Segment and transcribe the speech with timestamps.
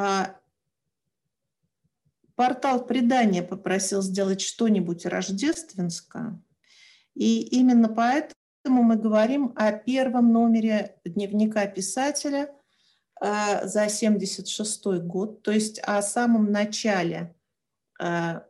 [0.00, 0.36] А,
[2.36, 6.40] портал предания попросил сделать что-нибудь рождественское,
[7.16, 12.48] и именно поэтому мы говорим о первом номере дневника писателя
[13.20, 17.34] а, за 76 год, то есть о самом начале
[18.00, 18.44] а,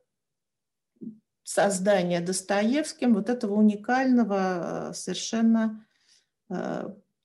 [1.44, 5.86] создания Достоевским вот этого уникального совершенно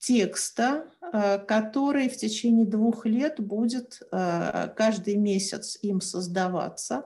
[0.03, 7.05] текста, э, который в течение двух лет будет э, каждый месяц им создаваться.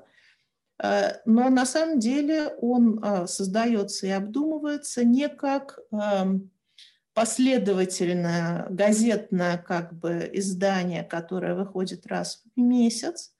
[0.81, 6.49] Э, но на самом деле он создается и обдумывается не как эм,
[7.13, 13.33] последовательное газетное как бы издание, которое выходит раз в месяц,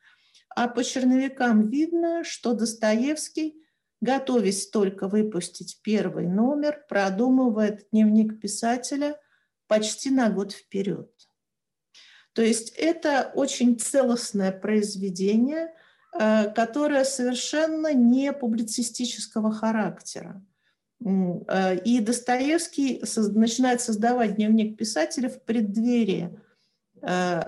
[0.56, 3.56] а по черновикам видно, что Достоевский,
[4.02, 9.20] готовясь только выпустить первый номер, продумывает дневник писателя–
[9.68, 11.12] почти на год вперед.
[12.34, 15.74] То есть это очень целостное произведение,
[16.14, 20.46] э, которое совершенно не публицистического характера.
[21.04, 23.02] Э, и Достоевский
[23.34, 26.40] начинает создавать дневник писателя в преддверии
[27.02, 27.42] э,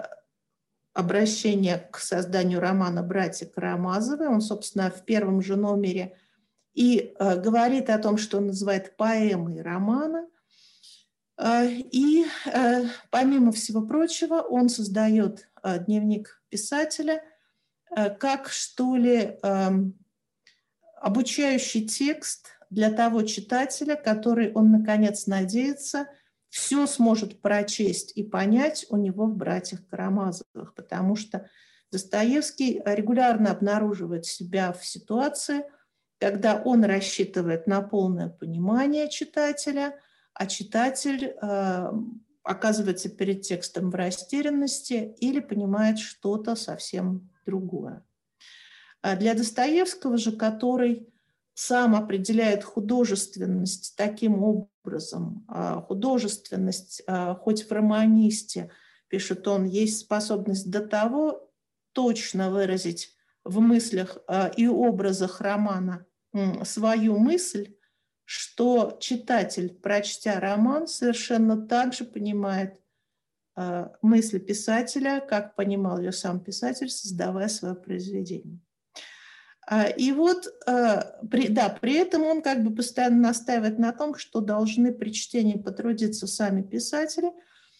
[0.94, 4.28] обращения к созданию романа «Братья Карамазовы».
[4.28, 6.18] Он, собственно, в первом же номере
[6.74, 10.28] и говорит о том, что он называет поэмой романа–
[11.42, 17.24] и э, помимо всего прочего, он создает э, дневник писателя
[18.20, 19.98] как, что ли, эм,
[21.02, 26.08] обучающий текст для того читателя, который он, наконец, надеется,
[26.50, 31.50] все сможет прочесть и понять у него в «Братьях Карамазовых», потому что
[31.92, 35.64] Достоевский регулярно обнаруживает себя в ситуации,
[36.20, 40.00] когда он рассчитывает на полное понимание читателя–
[40.40, 41.92] а читатель э,
[42.44, 48.06] оказывается перед текстом в растерянности или понимает что-то совсем другое.
[49.02, 51.10] А для Достоевского же, который
[51.56, 58.72] сам определяет художественность таким образом, а художественность, а, хоть в романисте,
[59.10, 61.52] пишет он, есть способность до того
[61.92, 63.14] точно выразить
[63.44, 64.20] в мыслях
[64.56, 66.06] и образах романа
[66.64, 67.74] свою мысль,
[68.32, 72.80] что читатель, прочтя роман, совершенно так же понимает
[73.58, 78.60] э, мысли писателя, как понимал ее сам писатель, создавая свое произведение.
[79.66, 80.46] А, и вот,
[81.32, 85.58] при, да, при этом он как бы постоянно настаивает на том, что должны при чтении
[85.58, 87.32] потрудиться сами писатели.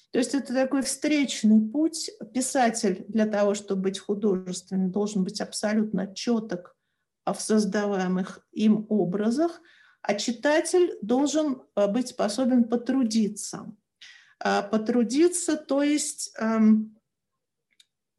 [0.10, 2.10] То есть это такой встречный путь.
[2.34, 6.76] Писатель для того, чтобы быть художественным, должен быть абсолютно четок
[7.24, 9.62] в создаваемых им образах–
[10.02, 13.72] а читатель должен э, быть способен потрудиться.
[14.40, 16.98] А, потрудиться, то есть эм,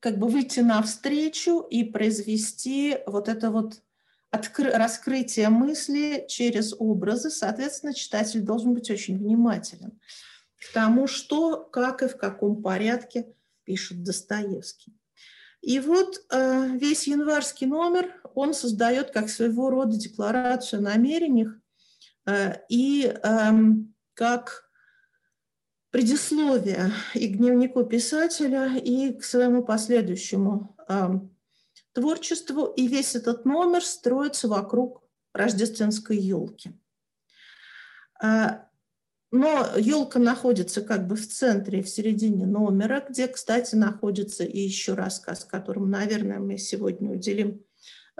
[0.01, 3.83] как бы выйти навстречу и произвести вот это вот
[4.31, 7.31] раскрытие мысли через образы.
[7.31, 9.99] Соответственно, читатель должен быть очень внимателен
[10.57, 14.95] к тому, что, как и в каком порядке пишет Достоевский.
[15.63, 21.60] И вот э, весь январский номер он создает как своего рода декларацию о намерениях
[22.69, 24.71] и эм, как
[25.91, 31.37] предисловие и к дневнику писателя, и к своему последующему эм,
[31.93, 32.67] творчеству.
[32.67, 35.03] И весь этот номер строится вокруг
[35.33, 36.73] рождественской елки.
[38.23, 38.61] Э,
[39.33, 44.95] но елка находится как бы в центре, в середине номера, где, кстати, находится и еще
[44.95, 47.65] рассказ, которому, наверное, мы сегодня уделим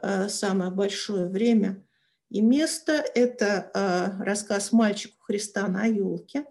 [0.03, 1.85] э, самое большое время–
[2.31, 6.47] и место– это э, рассказ «Мальчику Христа на елке».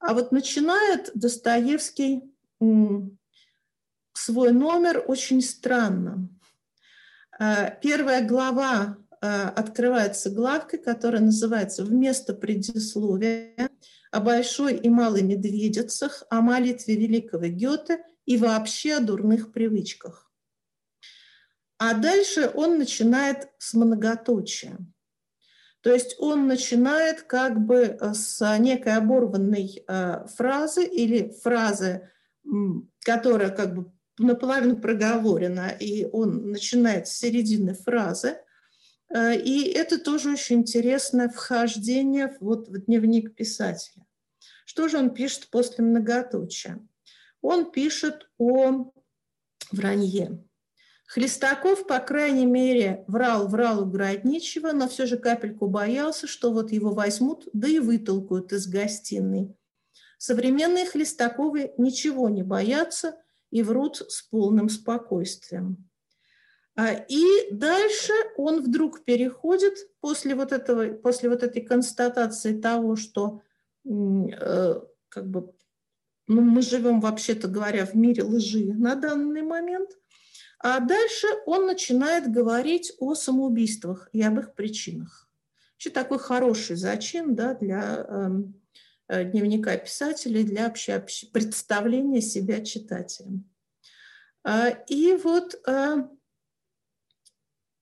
[0.00, 2.22] А вот начинает Достоевский
[4.14, 6.28] свой номер очень странно.
[7.38, 13.68] Э, первая глава э, открывается главкой, которая называется «Вместо предисловия
[14.10, 20.32] о большой и малой медведицах, о молитве великого Гёте и вообще о дурных привычках».
[21.76, 24.78] А дальше он начинает с многоточия–
[25.82, 32.08] то есть он начинает как бы э, с некой оборванной э, фразы или фразы,
[33.00, 38.38] которая как бы наполовину проговорено, и он начинает с середины фразы.
[39.12, 44.06] Э, и это тоже очень интересное вхождение вот в дневник писателя.
[44.64, 46.78] Что же он пишет после многоточия?
[47.40, 48.92] Он пишет о
[49.72, 50.44] вранье.
[51.12, 56.72] Хлестаков, по крайней мере, врал, врал, уграть нечего, но все же капельку боялся, что вот
[56.72, 59.54] его возьмут, да и вытолкают из гостиной.
[60.16, 63.18] Современные Хлестаковы ничего не боятся
[63.50, 65.86] и врут с полным спокойствием.
[66.76, 73.42] А, и дальше он вдруг переходит после вот, этого, после вот этой констатации того, что
[73.84, 74.80] э,
[75.10, 75.52] как бы,
[76.26, 79.90] ну, мы живем, вообще-то говоря, в мире лжи на данный момент.
[80.62, 85.28] А дальше он начинает говорить о самоубийствах и об их причинах.
[85.72, 88.54] Вообще такой хороший зачин да, для эм,
[89.08, 93.50] э, дневника писателя, для вообще представления себя читателем.
[94.44, 95.96] А, и вот э,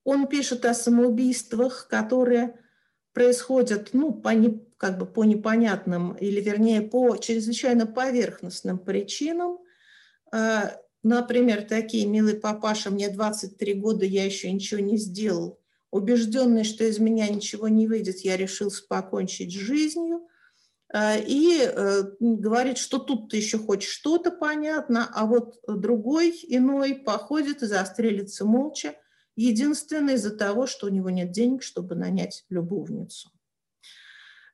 [0.04, 2.58] он пишет о самоубийствах, которые
[3.12, 9.58] происходят ну, по, не, как бы по непонятным или, вернее, по чрезвычайно поверхностным причинам.
[11.02, 15.58] Например, такие «Милый папаша, мне 23 года, я еще ничего не сделал».
[15.90, 20.28] Убежденный, что из меня ничего не выйдет, я решил покончить с жизнью.
[20.92, 27.62] А, и э, говорит, что тут-то еще хоть что-то понятно, а вот другой, иной, походит
[27.62, 28.94] и застрелится молча–
[29.40, 33.30] Единственное из-за того, что у него нет денег, чтобы нанять любовницу.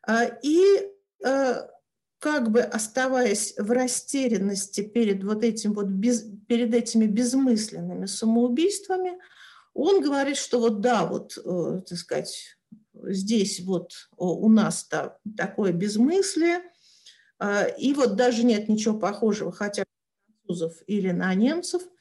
[0.06, 0.92] А, и
[2.18, 9.18] как бы оставаясь в растерянности перед вот этим вот без, перед этими безмысленными самоубийствами,
[9.74, 12.56] он говорит, что вот да, вот, э, так сказать,
[12.94, 16.62] здесь вот у нас -то такое безмыслие,
[17.38, 21.82] а, и вот даже нет ничего похожего хотя на французов или на немцев–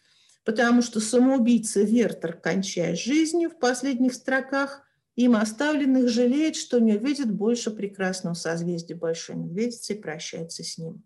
[0.45, 4.84] потому что самоубийца Вертер, кончая жизнью в последних строках,
[5.15, 11.03] им оставленных жалеет, что не увидит больше прекрасного созвездия Большой Медведицы и прощается с ним.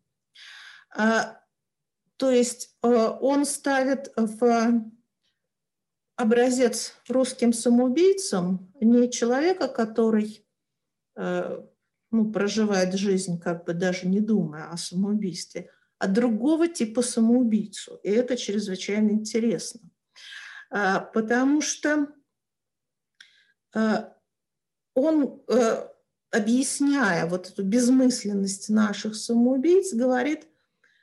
[0.96, 1.40] А,
[2.18, 4.84] то есть а, он ставит в
[6.16, 10.44] образец русским самоубийцам не человека, который
[11.16, 11.64] а,
[12.12, 15.70] ну, проживает жизнь, как бы даже не думая о самоубийстве,
[16.00, 18.00] а другого типа самоубийцу.
[18.02, 19.82] И это чрезвычайно интересно.
[20.70, 22.08] Потому что
[23.74, 25.88] он, э,
[26.32, 30.48] объясняя вот эту безмысленность наших самоубийц, говорит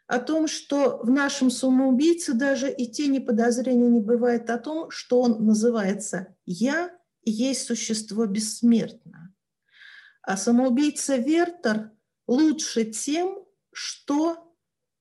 [0.07, 5.21] о том, что в нашем самоубийце даже и тени подозрения не бывает о том, что
[5.21, 6.91] он называется «я»
[7.23, 9.35] и есть существо бессмертное.
[10.23, 11.91] А самоубийца Вертер
[12.29, 14.55] лучше тем, что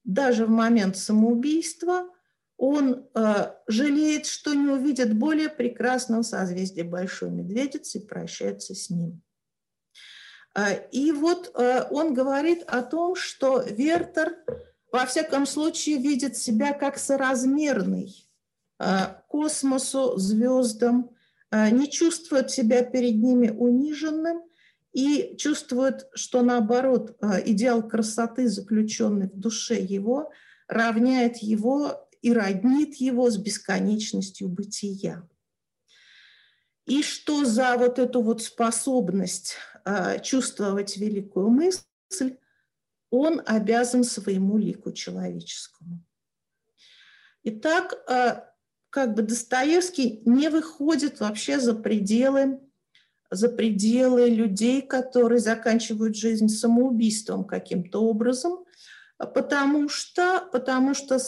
[0.03, 2.09] даже в момент самоубийства
[2.57, 9.21] он э, жалеет, что не увидит более прекрасного созвездия Большой Медведицы и прощается с ним.
[10.55, 14.35] Э, и вот э, он говорит о том, что Вертер
[14.91, 18.29] во всяком случае видит себя как соразмерный
[18.79, 18.85] э,
[19.27, 21.11] космосу, звездам,
[21.51, 24.43] э, не чувствует себя перед ними униженным–
[24.95, 30.31] и чувствует, что наоборот э, идеал красоты, заключенный в душе его,
[30.69, 35.29] равняет его и роднит его с бесконечностью бытия.
[36.87, 42.37] И что за вот эту вот способность э, чувствовать великую мысль
[43.11, 46.03] он обязан своему лику человеческому.
[47.43, 48.41] Итак, э,
[48.89, 52.59] как бы Достоевский не выходит вообще за пределы
[53.29, 58.65] за пределы людей, которые заканчивают жизнь самоубийством каким-то образом,
[59.17, 61.19] потому что, потому что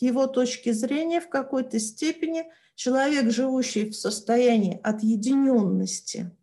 [0.00, 6.36] его точки зрения в какой-то степени человек, живущий в состоянии отъединенности,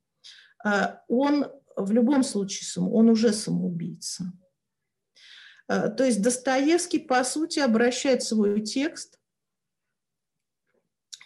[0.64, 4.32] а, он в любом случае он уже самоубийца.
[5.68, 9.20] А, то есть Достоевский, по сути, обращает свой текст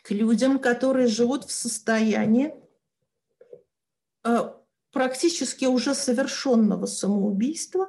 [0.04, 2.54] к людям, которые живут в состоянии
[4.24, 4.54] Э,
[4.92, 7.88] практически уже совершенного самоубийства,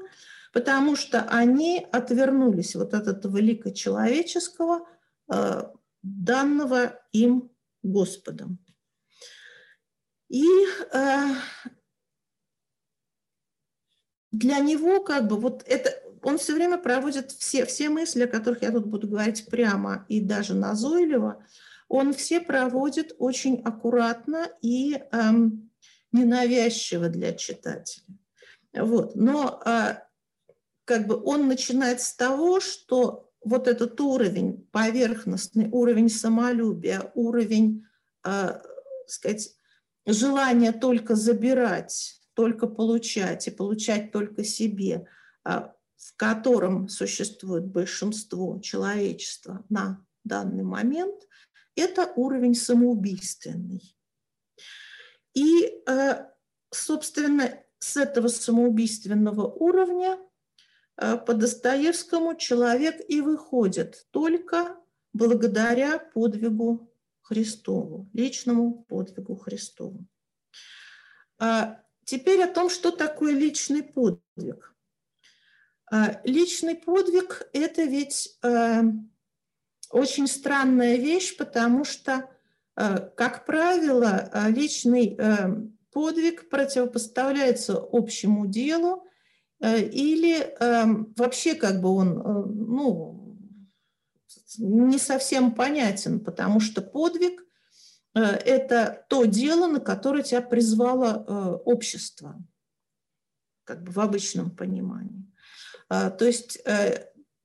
[0.53, 4.87] потому что они отвернулись вот от этого великочеловеческого,
[5.33, 5.63] э,
[6.03, 7.51] данного им
[7.83, 8.59] Господом.
[10.29, 10.47] И
[10.93, 11.35] э,
[14.31, 15.91] для него как бы вот это,
[16.23, 20.21] он все время проводит все, все мысли, о которых я тут буду говорить прямо и
[20.21, 21.45] даже назойливо,
[21.89, 25.71] он все проводит очень аккуратно и эм,
[26.13, 28.07] ненавязчиво для читателя.
[28.73, 29.15] Вот.
[29.15, 30.03] Но а,
[30.93, 37.87] как бы он начинает с того, что вот этот уровень, поверхностный уровень самолюбия, уровень,
[38.27, 38.61] э,
[39.07, 39.57] сказать,
[40.05, 45.07] желания только забирать, только получать и получать только себе,
[45.47, 45.51] э,
[45.97, 51.27] в котором существует большинство человечества на данный момент,
[51.75, 53.97] это уровень самоубийственный.
[55.33, 56.27] И, э,
[56.71, 60.19] собственно, с этого самоубийственного уровня
[60.97, 64.77] по Достоевскому человек и выходит только
[65.13, 70.07] благодаря подвигу Христову, личному подвигу Христову.
[71.39, 74.75] А теперь о том, что такое личный подвиг.
[75.91, 78.83] А личный подвиг– это ведь э,
[79.91, 82.31] очень странная вещь, потому что,
[82.77, 85.19] э, как правило, личный
[85.91, 89.12] подвиг противопоставляется общему делу, Э,
[89.63, 93.39] или эм, вообще как бы он, э, ну,
[94.59, 97.45] не совсем понятен, потому что подвиг
[98.15, 102.37] э,– это то дело, на которое тебя призвало общество,
[103.65, 105.27] как бы в обычном понимании.
[105.89, 106.63] То есть,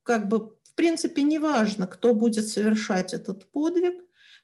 [0.04, 3.96] как бы, в принципе, неважно, кто будет совершать этот подвиг,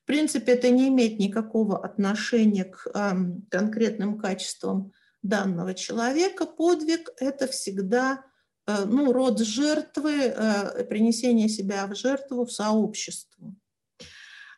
[0.03, 4.91] в принципе, это не имеет никакого отношения к эм, конкретным качествам
[5.23, 6.45] данного человека.
[6.45, 8.25] Подвиг– это всегда
[8.67, 13.55] э, ну, род жертвы, э, принесение себя в жертву в сообществу.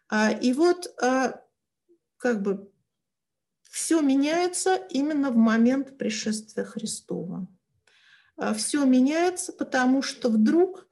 [0.10, 1.34] А, и вот э,
[2.17, 2.72] как бы
[3.69, 7.48] все меняется именно в момент пришествия Христова.
[8.38, 10.88] А, все меняется, потому что вдруг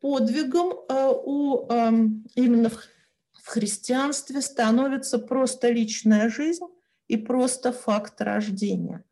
[0.00, 6.66] подвигом у, эм, именно в христианстве становится просто личная жизнь
[7.08, 9.04] и просто факт рождения.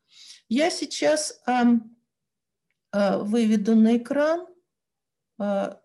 [0.49, 1.51] Я сейчас э,
[2.93, 4.47] э, выведу на экран
[5.39, 5.75] э,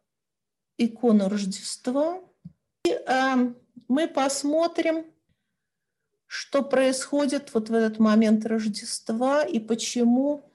[0.79, 2.21] икону Рождества.
[2.85, 3.55] И э,
[3.89, 5.07] мы посмотрим,
[6.27, 10.49] что происходит вот в этот момент Рождества и почему,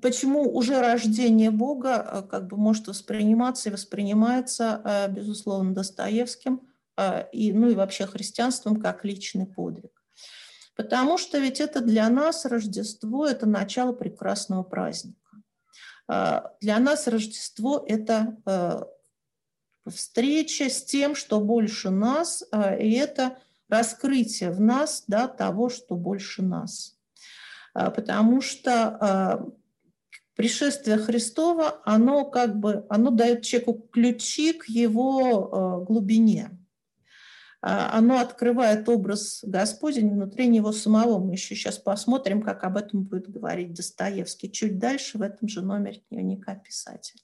[0.00, 6.60] почему уже рождение Бога э, как бы может восприниматься и воспринимается, безусловно, Достоевским
[7.32, 9.97] и, ну и вообще христианством как личный подвиг.
[10.78, 15.42] Потому что ведь это для нас Рождество– это начало прекрасного праздника.
[16.06, 18.86] А, для нас Рождество– это а,
[19.90, 25.96] встреча с тем, что больше нас, а, и это раскрытие в нас да, того, что
[25.96, 26.96] больше нас.
[27.74, 29.52] Потому что
[30.36, 36.57] пришествие Христова, оно как бы, оно дает человеку ключи к его глубине.
[37.60, 41.18] А, оно открывает образ Господень внутри него самого.
[41.18, 45.62] Мы еще сейчас посмотрим, как об этом будет говорить Достоевский чуть дальше в этом же
[45.62, 47.20] номере дневника писателя.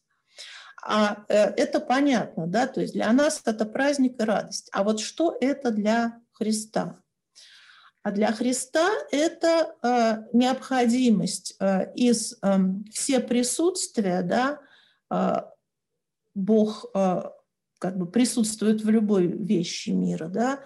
[0.87, 4.69] А э, это понятно, да, то есть для нас это праздник и радость.
[4.73, 7.00] А вот что это для Христа?
[8.03, 12.59] А для Христа это э, необходимость э, из э,
[12.93, 14.61] все присутствия, да,
[15.11, 15.43] э,
[16.35, 17.23] Бог э,
[17.85, 20.61] как бы присутствует в любой вещи мира, да,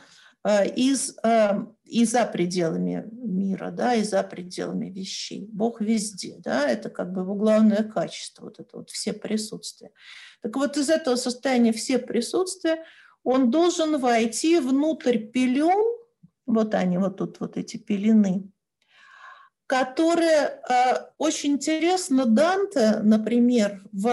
[0.44, 5.48] э, из, э, и за пределами мира, да, и за пределами вещей.
[5.50, 9.90] Бог везде, да, это как бы его главное качество, вот это вот все присутствия.
[10.42, 12.84] Так вот из этого состояния все присутствия
[13.24, 15.98] он должен войти внутрь пелен,
[16.46, 18.48] вот они, вот тут вот эти пелены,
[19.66, 24.08] которые э, очень интересно Данте, например, в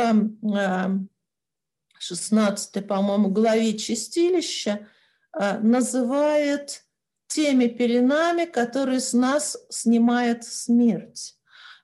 [2.06, 4.88] 16, по-моему, главе чистилища
[5.34, 6.84] э, называет
[7.28, 11.36] теми пеленами, которые с нас снимает смерть.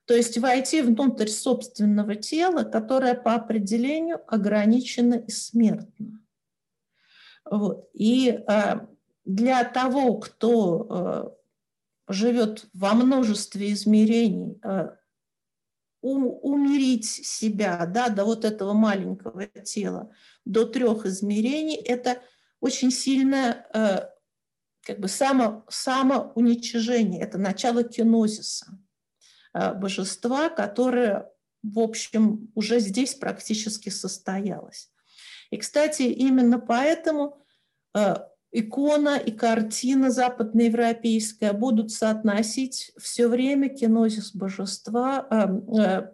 [0.06, 6.22] То есть войти внутрь собственного тела, которое по определению ограничено и смертно.
[7.50, 7.90] Вот.
[7.94, 8.88] И э,
[9.26, 11.36] для того, кто
[12.08, 14.60] э, живет во множестве измерений,
[16.02, 20.12] умерить себя да, до вот этого маленького тела,
[20.46, 22.22] до трех измерений, это
[22.60, 24.10] очень сильное э,
[24.84, 28.68] как бы само, самоуничижение, это начало кинозиса
[29.54, 31.30] э, божества, которое,
[31.64, 34.92] в общем, уже здесь практически состоялось.
[35.52, 37.38] И, кстати, именно поэтому
[37.94, 38.16] э,
[38.52, 46.12] икона и картина западноевропейская будут соотносить все время кинозис божества, э,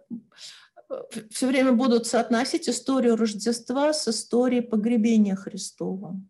[0.90, 6.20] э, все время будут соотносить историю Рождества с историей погребения Христова.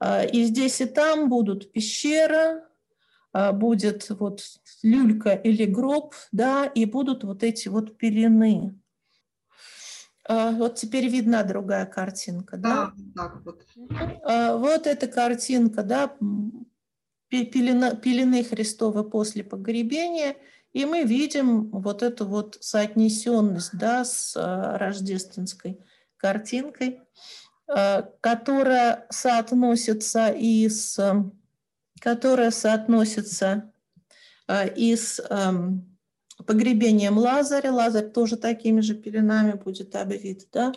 [0.00, 2.68] Э, и здесь и там будут пещера,
[3.54, 4.44] будет вот
[4.84, 8.78] люлька или гроб, да, и будут вот эти вот пелены.
[10.26, 12.92] А, вот теперь видна другая картинка, да?
[12.96, 13.62] Да, так вот.
[14.22, 16.16] А, вот эта картинка, да,
[17.28, 20.36] пелена, пелены Христовы после погребения,
[20.72, 25.78] и мы видим вот эту вот соотнесенность, да, с а, рождественской
[26.16, 27.00] картинкой,
[27.66, 30.98] которая соотносится и с,
[32.00, 33.72] которая соотносится
[34.76, 35.20] и с
[36.42, 40.72] погребением Лазаря, Лазарь тоже такими же пеленами будет обвит, да,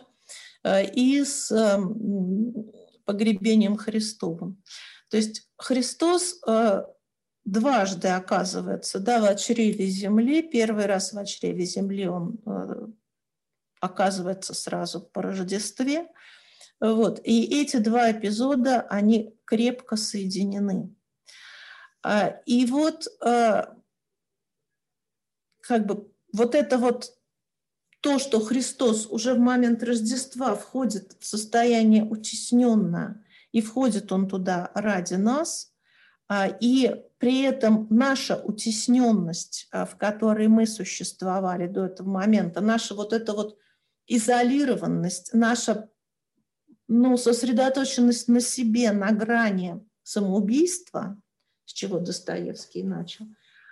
[0.64, 2.72] э, и с эм,
[3.06, 4.62] погребением Христовым.
[5.10, 6.84] То есть Христос э,
[7.46, 10.42] дважды оказывается да, в чреве земли.
[10.42, 12.88] Первый раз в чреве земли он э,
[13.80, 16.08] оказывается сразу по Рождестве.
[16.80, 17.20] Вот.
[17.24, 20.94] И эти два эпизода, они крепко соединены.
[22.46, 23.08] И вот
[25.68, 27.12] как бы вот это вот
[28.02, 34.72] то, что Христос уже в момент Рождества входит в состояние утесненное, и входит он туда
[34.74, 35.74] ради нас,
[36.30, 42.94] а, и при этом наша утесненность, а, в которой мы существовали до этого момента, наша
[42.94, 43.58] вот эта вот
[44.06, 45.90] изолированность, наша
[46.88, 51.20] ну, сосредоточенность на себе, на грани самоубийства,
[51.66, 53.26] с чего Достоевский начал,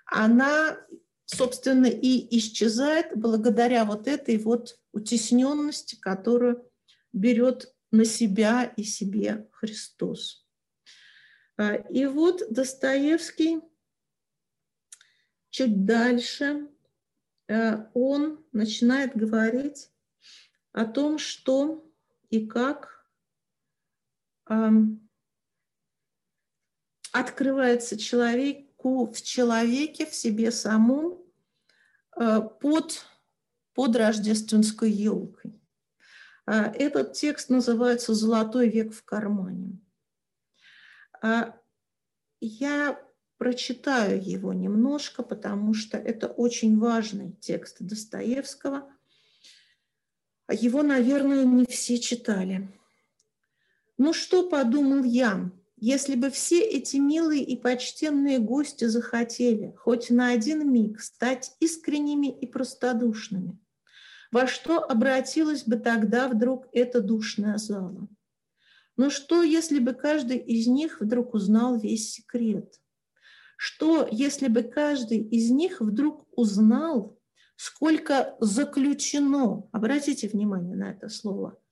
[0.06, 0.78] она
[1.26, 6.70] собственно, и исчезает благодаря вот этой вот утесненности, которую
[7.14, 10.48] берет на себя и себе Христос.
[11.58, 13.62] А, и вот Достоевский
[15.50, 16.70] чуть дальше,
[17.50, 19.90] а, он начинает говорить
[20.74, 21.90] о том, что
[22.30, 22.96] и как
[27.12, 31.20] открывается человек в человеке, в себе самом
[32.16, 33.04] э, под,
[33.74, 35.60] под рождественской елкой.
[36.46, 39.80] А, этот текст называется «Золотой век в кармане».
[41.22, 41.58] А,
[42.40, 43.02] я
[43.38, 48.88] прочитаю его немножко, потому что это очень важный текст Достоевского.
[50.48, 52.72] Его, наверное, не все читали.
[53.98, 60.30] Ну что подумал я, если бы все эти милые и почтенные гости захотели хоть на
[60.30, 63.60] один миг стать искренними и простодушными,
[64.32, 68.08] во что обратилась бы тогда вдруг эта душная зала?
[68.98, 72.80] Но что, если бы каждый из них вдруг узнал весь секрет?
[73.58, 77.20] Что, если бы каждый из них вдруг узнал,
[77.58, 81.58] сколько заключено, обратите внимание на это слово–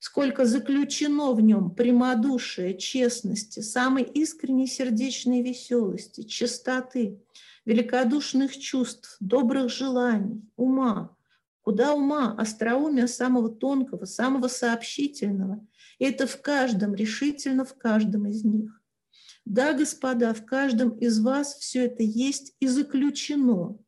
[0.00, 7.22] сколько заключено в нем прямодушия, честности, самой искренней сердечной веселости, чистоты,
[7.66, 11.14] великодушных чувств, добрых желаний, ума,
[11.60, 15.64] куда ума, остроумия самого тонкого, самого сообщительного.
[15.98, 18.80] И это в каждом, решительно в каждом из них.
[19.44, 23.78] Да, господа, в каждом из вас все это есть и заключено.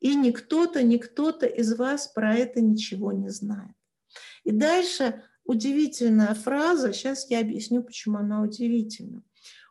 [0.00, 3.74] И никто-то, никто-то из вас про это ничего не знает.
[4.44, 9.24] И дальше удивительная фраза, сейчас я объясню, почему она удивительна.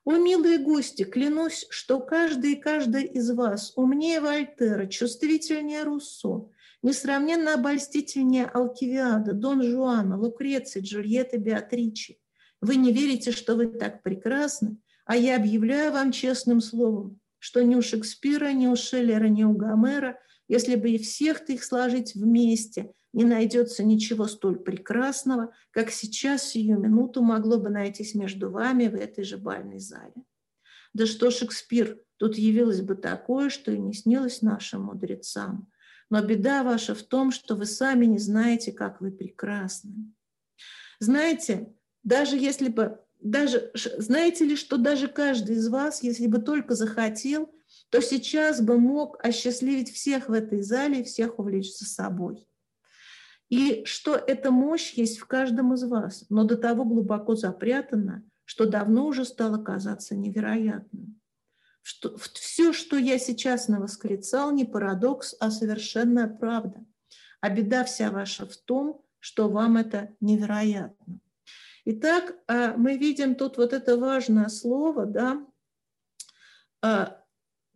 [0.03, 6.49] О, милые гости, клянусь, что каждый и каждая из вас умнее Вольтера, чувствительнее Руссо,
[6.81, 12.17] несравненно обольстительнее Алкивиада, Дон Жуана, Лукреции, Джульетты, Беатричи.
[12.61, 17.75] Вы не верите, что вы так прекрасны, а я объявляю вам честным словом, что ни
[17.75, 22.93] у Шекспира, ни у Шеллера, ни у Гомера, если бы и всех их сложить вместе,
[23.13, 28.95] не найдется ничего столь прекрасного, как сейчас сию минуту могло бы найтись между вами в
[28.95, 30.13] этой же бальной зале.
[30.93, 35.71] Да что Шекспир, тут явилось бы такое, что и не снилось нашим мудрецам.
[36.09, 40.13] Но беда ваша в том, что вы сами не знаете, как вы прекрасны.
[40.99, 46.75] Знаете, даже если бы, даже, знаете ли, что даже каждый из вас, если бы только
[46.75, 47.53] захотел,
[47.89, 52.47] то сейчас бы мог осчастливить всех в этой зале и всех увлечь за собой
[53.49, 58.65] и что эта мощь есть в каждом из вас, но до того глубоко запрятана, что
[58.65, 61.19] давно уже стало казаться невероятным.
[61.81, 66.85] Что, все, что я сейчас навосклицал, не парадокс, а совершенная правда.
[67.39, 71.19] А беда вся ваша в том, что вам это невероятно.
[71.85, 75.45] Итак, а, мы видим тут вот это важное слово, да,
[76.81, 77.23] а,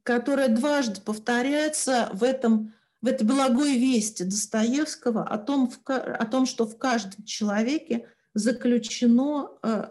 [0.03, 6.67] которое дважды повторяется в этом в этой благой вести Достоевского о том, о том, что
[6.67, 9.89] в каждом человеке заключено э,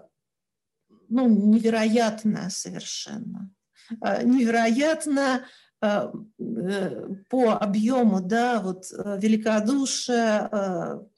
[1.08, 3.50] ну, невероятное совершенно,
[4.02, 5.44] э, невероятно
[5.82, 6.12] э,
[7.28, 11.08] по объему, да, вот великодушие,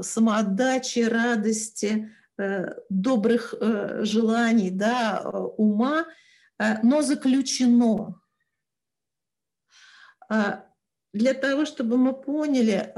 [0.00, 2.10] самоотдачи, радости,
[2.88, 3.54] добрых
[4.00, 5.20] желаний, да,
[5.56, 6.06] ума,
[6.82, 8.20] но заключено.
[11.16, 12.92] Для того, чтобы мы поняли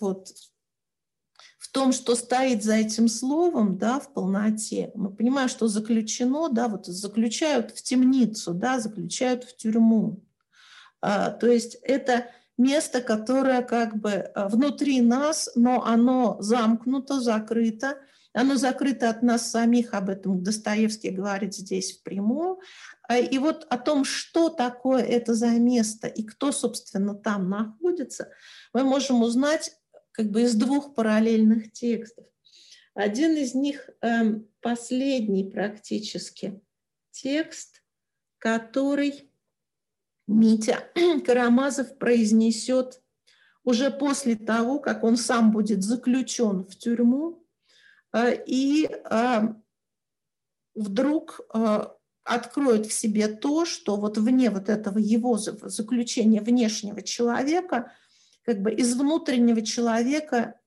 [0.00, 0.28] вот,
[1.68, 4.90] в том, что стоит за этим словом, да, в полноте.
[4.94, 10.24] Мы понимаем, что заключено, да, вот заключают в темницу, да, заключают в тюрьму.
[11.02, 17.98] А, то есть это место, которое как бы а, внутри нас, но оно замкнуто, закрыто,
[18.32, 22.60] оно закрыто от нас самих, об этом Достоевский говорит здесь впрямую.
[23.08, 28.30] А, и вот о том, что такое это за место и кто, собственно, там находится,
[28.72, 29.72] мы можем узнать
[30.12, 32.26] как бы из двух параллельных текстов.
[32.94, 36.60] Один из них э, последний практически
[37.12, 37.82] текст,
[38.38, 39.30] который
[40.26, 40.84] Митя
[41.26, 43.00] Карамазов произнесет
[43.64, 47.46] уже после того, как он сам будет заключен в тюрьму,
[48.14, 49.40] и э,
[50.74, 51.84] вдруг э,
[52.24, 57.92] откроет в себе то, что вот вне вот этого его заключения внешнего человека–
[58.48, 60.58] как бы из внутреннего человека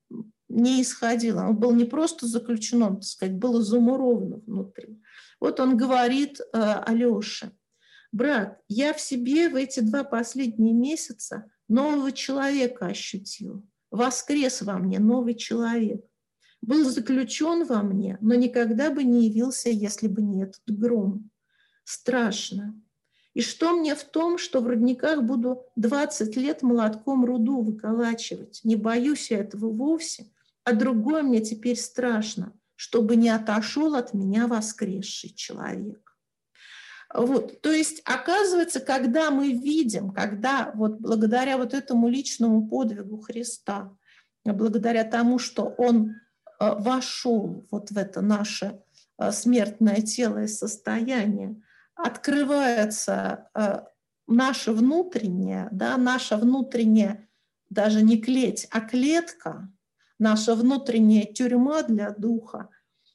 [0.50, 1.48] не исходило.
[1.48, 5.02] Он был не просто заключен, он, так сказать, был изумурован внутри.
[5.40, 7.54] Вот он говорит э, Алёше,
[8.12, 13.66] брат, я в себе в эти два последние месяца нового человека ощутил.
[13.90, 16.06] Воскрес во мне новый человек.
[16.62, 21.30] Был заключен во мне, но никогда бы не явился, если бы не этот гром.
[21.84, 22.80] Страшно.
[23.34, 28.62] И что мне в том, что в родниках буду 20 лет молотком руду выколачивать?
[28.64, 30.28] Не боюсь я этого вовсе,
[30.64, 36.12] а другое мне теперь страшно, чтобы не отошел от меня воскресший человек.
[37.14, 43.96] Вот, то есть, оказывается, когда мы видим, когда вот благодаря вот этому личному подвигу Христа,
[44.46, 46.16] благодаря тому, что Он
[46.62, 48.82] вошел вот в это наше
[49.18, 51.62] э, смертное тело и состояние,
[51.96, 53.82] открывается э,
[54.28, 57.28] наше внутреннее, да, наша внутренняя,
[57.70, 59.72] даже не клеть, а клетка,
[60.20, 62.70] наша внутренняя тюрьма для духа,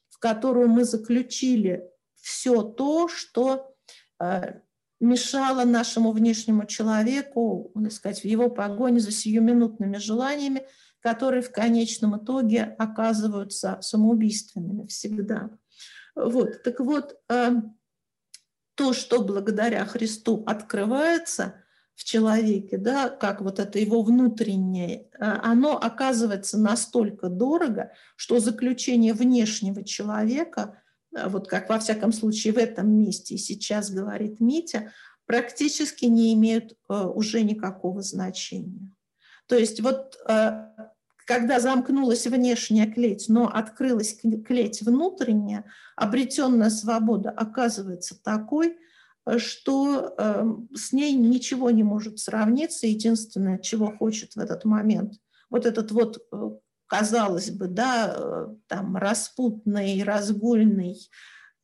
[0.09, 3.75] в которую мы заключили все то, что
[4.19, 4.61] э,
[4.99, 10.67] мешало нашему внешнему человеку, так сказать, в его погоне за сиюминутными желаниями,
[11.07, 15.51] которые в конечном итоге оказываются самоубийственными всегда.
[16.16, 17.51] Вот, так вот, э,
[18.75, 21.62] то, что благодаря Христу открывается
[21.95, 29.14] в человеке, да, как вот это его внутреннее, э, оно оказывается настолько дорого, что заключение
[29.14, 30.83] внешнего человека,
[31.14, 34.90] э, вот как во всяком случае в этом месте и сейчас говорит Митя,
[35.25, 38.90] практически не имеют уже никакого значения.
[39.47, 40.19] То есть вот
[41.27, 45.65] когда замкнулась внешняя клеть, но открылась клеть внутренняя,
[45.97, 48.79] обретенная свобода оказывается такой,
[49.39, 52.87] что э, с ней ничего не может сравниться.
[52.87, 55.15] Единственное, чего хочет в этот момент,
[55.51, 56.51] вот этот вот, э,
[56.87, 60.97] казалось бы, да, э, там распутный, разгульный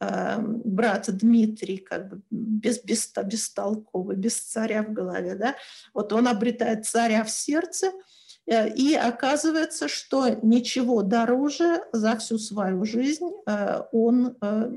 [0.01, 5.55] э, брат Дмитрий, как бы без, без, бестолковый, без царя в голове, да,
[5.95, 7.93] вот он обретает царя в сердце–
[8.47, 14.73] и оказывается, что ничего дороже за всю свою жизнь э, он э,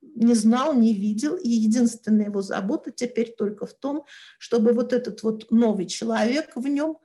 [0.00, 4.04] не знал, не видел, и единственная его забота теперь только в том,
[4.38, 6.98] чтобы вот этот вот новый человек в нем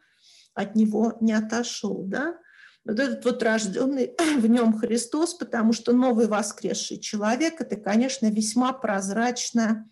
[0.54, 2.38] от него не отошел, да,
[2.86, 8.74] вот этот вот рожденный в нем Христос, потому что новый воскресший человек– это, конечно, весьма
[8.74, 9.90] прозрачное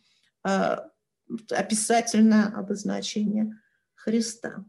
[1.50, 3.60] описательное обозначение
[3.96, 4.66] Христа.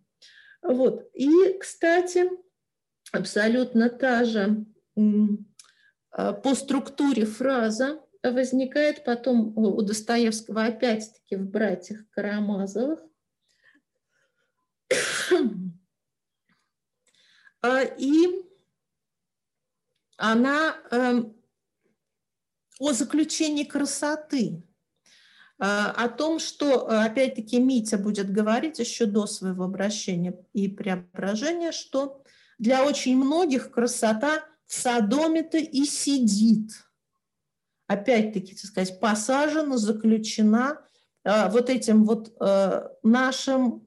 [0.64, 1.10] Вот.
[1.12, 2.30] И, кстати,
[3.12, 4.64] абсолютно та же
[6.10, 13.00] а, по структуре фраза возникает потом у Достоевского опять-таки в «Братьях Карамазовых».
[17.60, 18.26] А, и
[20.16, 21.34] она эм,
[22.78, 24.62] о заключении красоты–
[25.58, 32.22] о том, что, э, опять-таки, Митя будет говорить еще до своего обращения и преображения, что
[32.58, 36.70] для очень многих красота в садоме-то и сидит.
[37.86, 40.80] Опять-таки, так сказать, посажена, заключена
[41.24, 43.86] э, вот этим вот э, нашим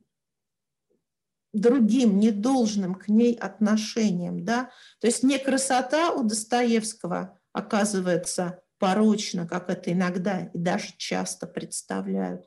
[1.53, 4.45] другим, недолжным к ней отношением.
[4.45, 4.71] Да?
[4.99, 12.45] То есть не красота у Достоевского оказывается порочно, как это иногда и даже часто представляют.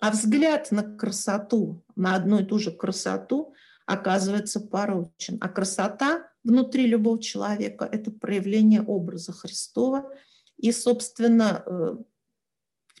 [0.00, 3.54] А взгляд на красоту, на одну и ту же красоту
[3.86, 5.36] оказывается порочен.
[5.40, 10.10] А красота внутри любого человека– это проявление образа Христова.
[10.56, 11.96] И, собственно, э,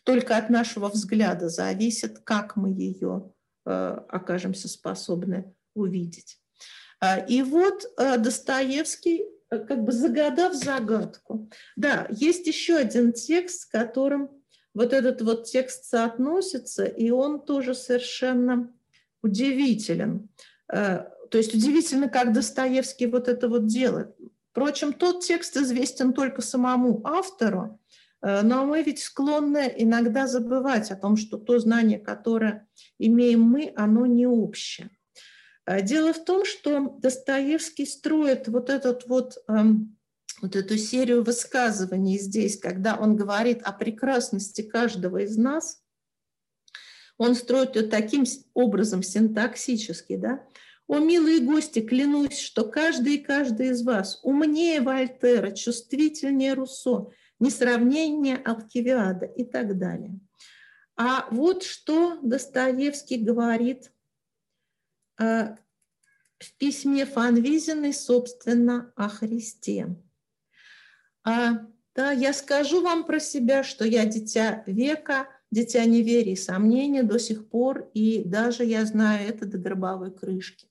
[0.04, 3.32] только от нашего взгляда зависит, как мы ее
[3.64, 6.38] э, окажемся способны увидеть.
[7.00, 11.50] А, и вот э, Достоевский, как бы загадав загадку.
[11.76, 14.30] Да, есть еще один текст, с которым
[14.74, 18.72] вот этот вот текст соотносится, и он тоже совершенно
[19.22, 20.28] удивителен.
[20.68, 24.14] То есть удивительно, как Достоевский вот это вот делает.
[24.50, 27.80] Впрочем, тот текст известен только самому автору,
[28.20, 32.66] э, но мы ведь склонны иногда забывать о том, что то знание, которое
[32.98, 34.90] имеем мы, оно не общее.
[35.66, 39.96] Э, дело в том, что Достоевский строит вот, этот вот, эм,
[40.42, 45.82] вот эту серию высказываний здесь, когда он говорит о прекрасности каждого из нас,
[47.18, 50.42] он строит ее таким образом синтаксически, да,
[50.86, 58.36] о, милые гости, клянусь, что каждый и каждый из вас умнее Вольтера, чувствительнее Руссо, несравнение
[58.36, 60.18] Алкивиада и так далее.
[60.96, 63.92] А вот что Достоевский говорит
[65.20, 69.94] в письме Фанвизиной, собственно, о Христе.
[71.22, 77.02] А, да, я скажу вам про себя, что я дитя века, дитя неверия и сомнения
[77.02, 80.66] до сих пор, и даже я знаю это до гробовой крышки.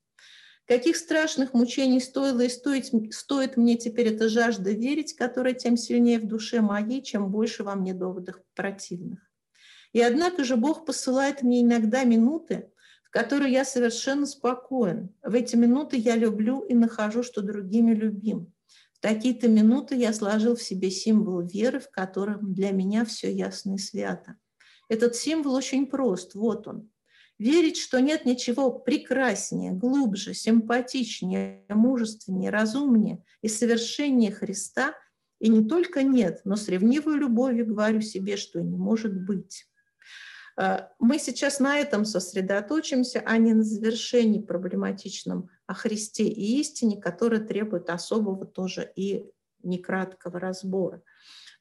[0.66, 6.20] Каких страшных мучений стоило и стоит, стоит мне теперь эта жажда верить, которая тем сильнее
[6.20, 9.20] в душе моей, чем больше во мне доводов противных.
[9.94, 12.70] И однако же Бог посылает мне иногда минуты,
[13.10, 15.10] в которые я совершенно спокоен.
[15.24, 18.54] В эти минуты я люблю и нахожу, что другими любим.
[18.94, 23.76] В такие-то минуты я сложил в себе символ веры, в котором для меня все ясно
[23.76, 24.36] и свято.
[24.90, 26.92] Этот символ очень прост, вот он.
[27.40, 34.94] Верить, что нет ничего прекраснее, глубже, симпатичнее, мужественнее, разумнее и совершеннее Христа,
[35.40, 39.69] и не только нет, но с ревнивой любовью говорю себе, что не может быть.
[40.60, 47.00] А, мы сейчас на этом сосредоточимся, а не на завершении проблематичном о Христе и истине,
[47.00, 49.24] которое требует особого тоже и
[49.64, 51.02] некраткого разбора.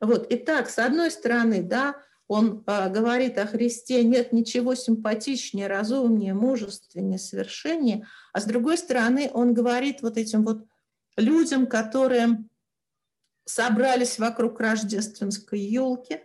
[0.01, 0.27] Вот.
[0.31, 1.95] Итак, с одной стороны, да,
[2.27, 9.31] он а, говорит о Христе, нет ничего симпатичнее, разумнее, мужественнее, совершеннее, а с другой стороны
[9.33, 10.67] он говорит вот этим вот
[11.17, 12.45] людям, которые
[13.45, 16.21] собрались вокруг рождественской елки,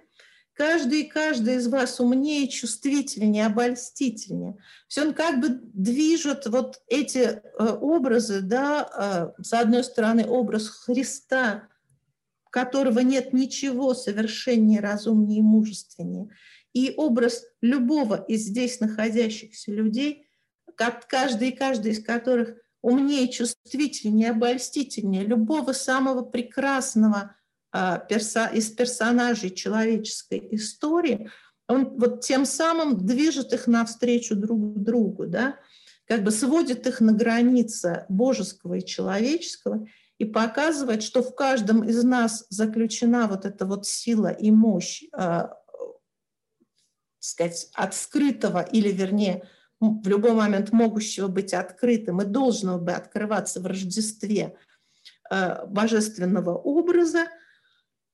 [0.53, 4.57] каждый и каждый из вас умнее, чувствительнее, обольстительнее.
[4.87, 7.41] Все он как бы движет вот эти э,
[7.81, 11.67] образы, да, э, с одной стороны образ Христа,
[12.49, 16.29] которого нет ничего совершеннее, разумнее и мужественнее.
[16.73, 20.27] И образ любого из здесь находящихся людей,
[20.75, 27.35] как каждый и каждый из которых умнее, чувствительнее, обольстительнее любого самого прекрасного
[27.73, 31.29] из персонажей человеческой истории,
[31.67, 35.57] он вот тем самым движет их навстречу друг другу, да,
[36.05, 39.87] как бы сводит их на границе божеского и человеческого–
[40.23, 45.49] и показывает, что в каждом из нас заключена вот эта вот сила и мощь, э,
[47.19, 53.59] сказать, от скрытого или, вернее, в любой момент могущего быть открытым и должного бы открываться
[53.59, 54.55] в Рождестве
[55.29, 57.27] э, божественного образа.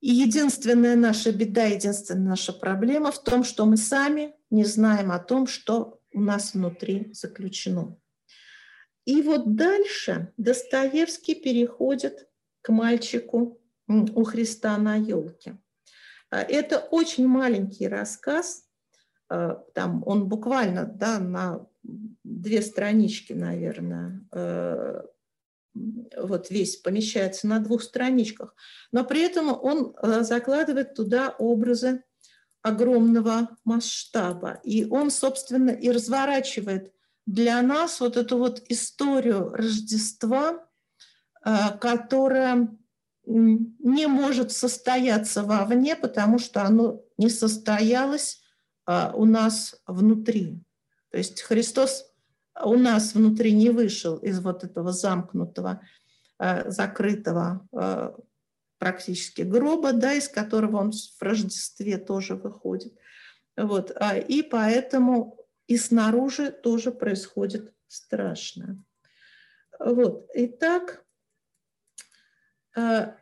[0.01, 5.19] И единственная наша беда, единственная наша проблема в том, что мы сами не знаем о
[5.19, 7.97] том, что у нас внутри заключено.
[9.05, 12.29] И вот дальше Достоевский переходит
[12.61, 15.57] к мальчику у Христа на елке.
[16.29, 18.65] А, это очень маленький рассказ,
[19.27, 21.67] а, там он буквально да, на
[22.23, 25.01] две странички, наверное, э,
[25.73, 28.55] вот весь помещается на двух страничках,
[28.91, 32.03] но при этом он э, закладывает туда образы
[32.61, 34.59] огромного масштаба.
[34.63, 36.91] И он, собственно, и разворачивает
[37.25, 40.67] для нас вот эту вот историю Рождества,
[41.45, 42.75] э, которая
[43.25, 48.41] не может состояться вовне, потому что оно не состоялось
[48.87, 50.63] э, у нас внутри.
[51.11, 52.08] То есть Христос
[52.63, 55.81] у нас внутри не вышел из вот этого замкнутого,
[56.39, 57.67] э, закрытого
[58.79, 62.97] практически гроба, да, из которого он в Рождестве тоже выходит.
[63.57, 63.91] Вот.
[63.95, 68.83] А, и поэтому и снаружи тоже происходит страшно.
[69.77, 71.05] Вот, итак,
[72.75, 73.13] э,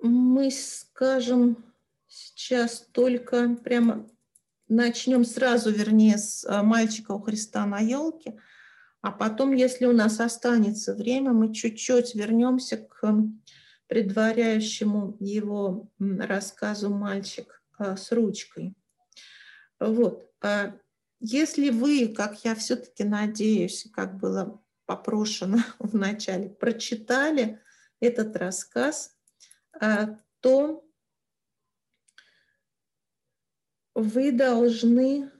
[0.00, 1.64] мы скажем
[2.06, 4.08] сейчас только прямо
[4.68, 8.38] начнем сразу, вернее, с э, мальчика у Христа на елке,
[9.00, 13.14] А потом, если у нас останется время, мы чуть-чуть вернемся к
[13.86, 18.74] предваряющему его рассказу «Мальчик а, с ручкой».
[19.78, 20.30] Вот.
[20.40, 20.74] А
[21.20, 27.60] если вы, как я все-таки надеюсь, как было попрошено в начале, прочитали
[28.00, 29.16] этот рассказ,
[29.80, 30.83] а, то
[33.94, 35.30] вы должны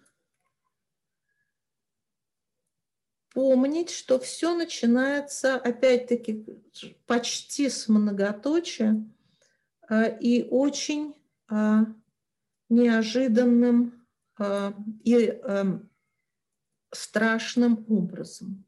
[3.33, 6.47] помнить, что все начинается, опять-таки,
[7.07, 9.05] почти с многоточия
[9.89, 11.17] а, и очень
[11.49, 11.87] а,
[12.69, 14.01] неожиданным
[15.05, 15.41] и
[16.91, 18.67] страшным образом.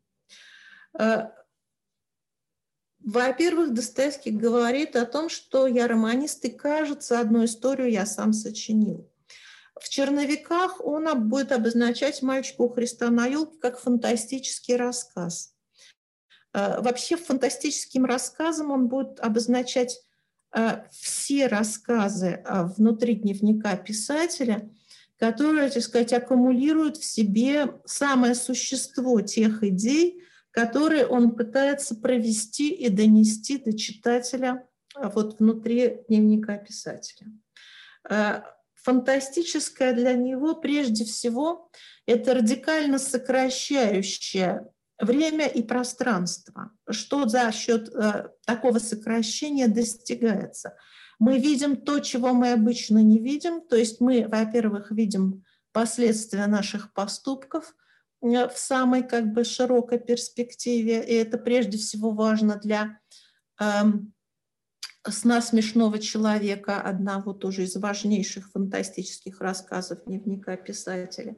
[3.00, 9.10] Во-первых, Достоевский говорит о том, что я романист, и кажется, одну историю я сам сочинил.
[9.78, 15.54] В черновиках он будет обозначать «Мальчика у Христа на елке» как фантастический рассказ.
[16.54, 20.00] Э, вообще фантастическим рассказом он будет обозначать
[20.54, 24.70] э, все рассказы э, внутри дневника писателя,
[25.18, 32.88] которые, так сказать, аккумулируют в себе самое существо тех идей, которые он пытается провести и
[32.88, 37.26] донести до читателя вот внутри дневника писателя.
[38.86, 41.68] Фантастическое для него прежде всего
[42.06, 44.66] это радикально сокращающее
[44.98, 46.70] время и пространство.
[46.88, 50.76] Что за счет а, такого сокращения достигается?
[51.18, 56.92] Мы видим то, чего мы обычно не видим, то есть мы, во-первых, видим последствия наших
[56.92, 57.74] поступков–
[58.22, 62.98] Э, в самой как бы широкой перспективе, и это прежде всего важно для
[63.60, 63.64] э,
[65.08, 71.36] сна смешного человека, одного тоже из важнейших фантастических рассказов дневника писателя.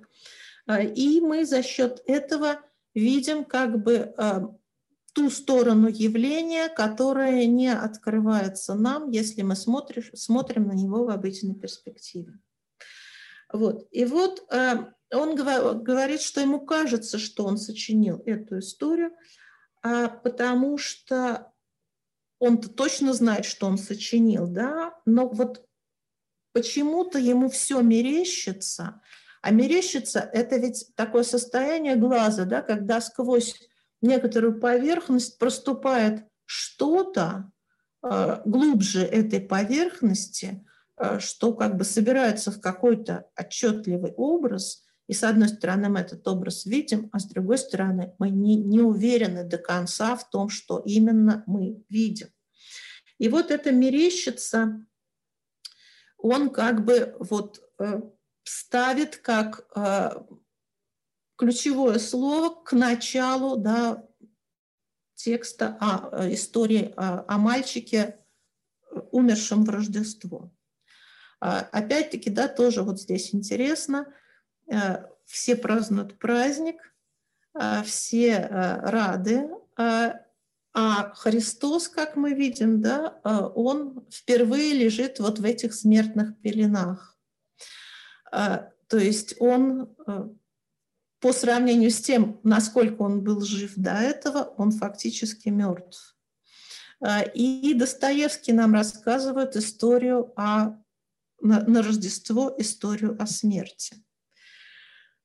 [0.66, 2.60] Э, и мы за счет этого
[2.94, 4.40] видим как бы э,
[5.12, 11.54] ту сторону явления, которая не открывается нам, если мы смотрим, смотрим на него в обычной
[11.54, 12.38] перспективе.
[13.52, 13.88] Вот.
[13.90, 14.76] И вот э,
[15.12, 19.12] он говорит, что ему кажется, что он сочинил эту историю,
[19.82, 21.52] а потому что
[22.38, 25.64] он-то точно знает, что он сочинил, да, но вот
[26.52, 29.00] почему-то ему все мерещится,
[29.42, 33.54] а мерещится это ведь такое состояние глаза, да, когда сквозь
[34.00, 37.50] некоторую поверхность проступает что-то
[38.02, 40.64] э, глубже этой поверхности,
[40.96, 46.28] э, что как бы собирается в какой-то отчетливый образ– и с одной стороны мы этот
[46.28, 50.80] образ видим, а с другой стороны мы не, не уверены до конца в том, что
[50.84, 52.28] именно мы видим.
[53.16, 54.86] И вот это мерещится,
[56.18, 58.02] он как бы вот э,
[58.44, 60.10] ставит как э,
[61.36, 64.06] ключевое слово к началу да,
[65.14, 68.18] текста о, э, истории о, о мальчике,
[69.10, 70.52] умершем в Рождество.
[71.40, 74.12] А, опять-таки, да, тоже вот здесь интересно–
[75.24, 76.76] все празднуют праздник,
[77.54, 79.50] э, все э, рады,
[80.74, 83.20] а Христос, как мы видим, да,
[83.54, 87.18] он впервые лежит вот в этих смертных пеленах.
[88.30, 89.96] То есть он
[91.20, 96.16] по сравнению с тем, насколько он был жив до этого, он фактически мертв.
[97.34, 100.76] И Достоевский нам рассказывает историю о,
[101.40, 103.96] на Рождество, историю о смерти.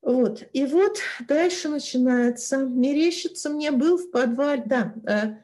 [0.03, 0.43] Вот.
[0.51, 2.57] И вот дальше начинается.
[2.57, 4.63] Мерещится мне был в подвале.
[4.65, 5.37] Да, э,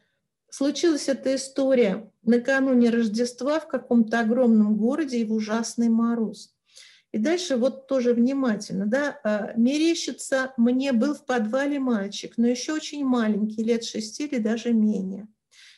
[0.49, 6.53] случилась эта история накануне Рождества в каком-то огромном городе и в ужасный мороз.
[7.13, 12.73] И дальше вот тоже внимательно, да, э, мерещится мне был в подвале мальчик, но еще
[12.73, 15.27] очень маленький, лет шести или даже менее.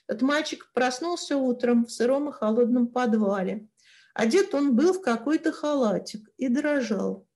[0.08, 3.68] Этот мальчик проснулся утром в сыром и холодном подвале.
[4.14, 7.28] Одет он был в какой-то халатик и дрожал.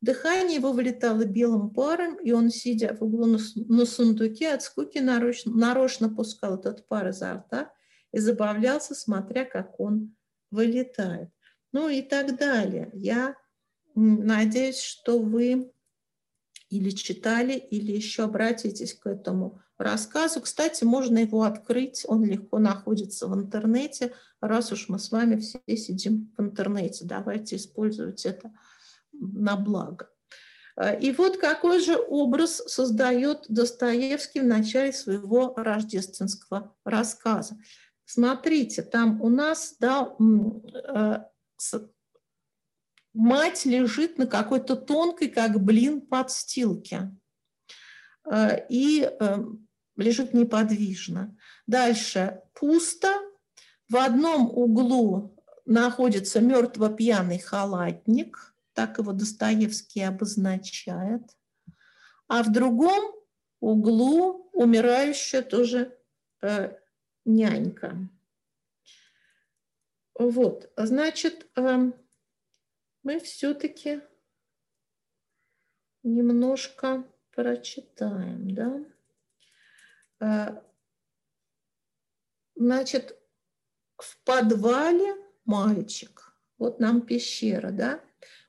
[0.00, 4.98] Дыхание его вылетало белым паром, и он, сидя в углу на, на сундуке, от скуки
[4.98, 7.72] нарочно, нарочно пускал этот пар изо рта
[8.12, 10.14] и забавлялся, смотря, как он
[10.50, 11.30] вылетает.
[11.72, 12.90] Ну и так далее.
[12.92, 13.36] Я
[13.94, 15.72] надеюсь, что вы
[16.68, 20.40] или читали, или еще обратитесь к этому рассказу.
[20.40, 24.12] Кстати, можно его открыть, он легко находится в интернете.
[24.40, 28.52] Раз уж мы с вами все сидим в интернете, давайте использовать это
[29.20, 30.10] на благо.
[30.76, 37.58] Э, и вот какой же образ создает Достоевский в начале своего рождественского рассказа.
[38.04, 41.18] Смотрите, там у нас да, э,
[43.14, 47.16] мать лежит на какой-то тонкой, как блин, подстилке.
[48.68, 49.10] и
[49.96, 51.36] лежит неподвижно.
[51.66, 53.14] Дальше пусто.
[53.88, 61.22] В одном углу находится мертво-пьяный халатник, так его Достоевский обозначает.
[62.28, 63.14] А в другом
[63.58, 65.98] углу умирающая тоже
[66.42, 66.76] э,
[67.24, 67.96] нянька.
[70.18, 71.90] Вот, значит, э,
[73.02, 74.02] мы все-таки
[76.02, 78.84] немножко прочитаем, да?
[80.20, 80.62] Э,
[82.54, 83.18] значит,
[83.96, 85.14] в подвале
[85.46, 86.34] мальчик.
[86.58, 88.05] Вот нам пещера, да?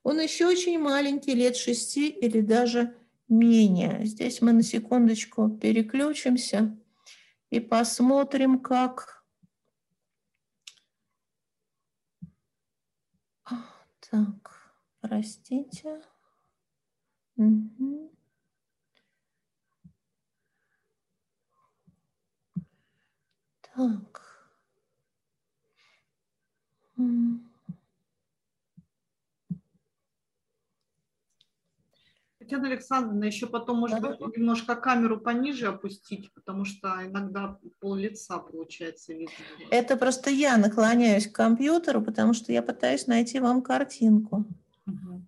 [0.08, 2.95] Он еще очень маленький, лет шести или даже
[3.28, 4.05] менее.
[4.05, 6.80] Здесь мы на секундочку переключимся
[7.49, 9.26] и посмотрим, как...
[14.10, 16.01] Так, простите.
[17.36, 18.10] Угу.
[23.62, 24.18] Так.
[32.58, 38.38] Татьяна Александровна, еще потом, может быть, немножко камеру пониже опустить, потому что иногда пол лица
[38.39, 39.34] получается видно.
[39.72, 44.45] Это просто я наклоняюсь к компьютеру, потому что я пытаюсь найти вам картинку.
[44.86, 45.26] Угу.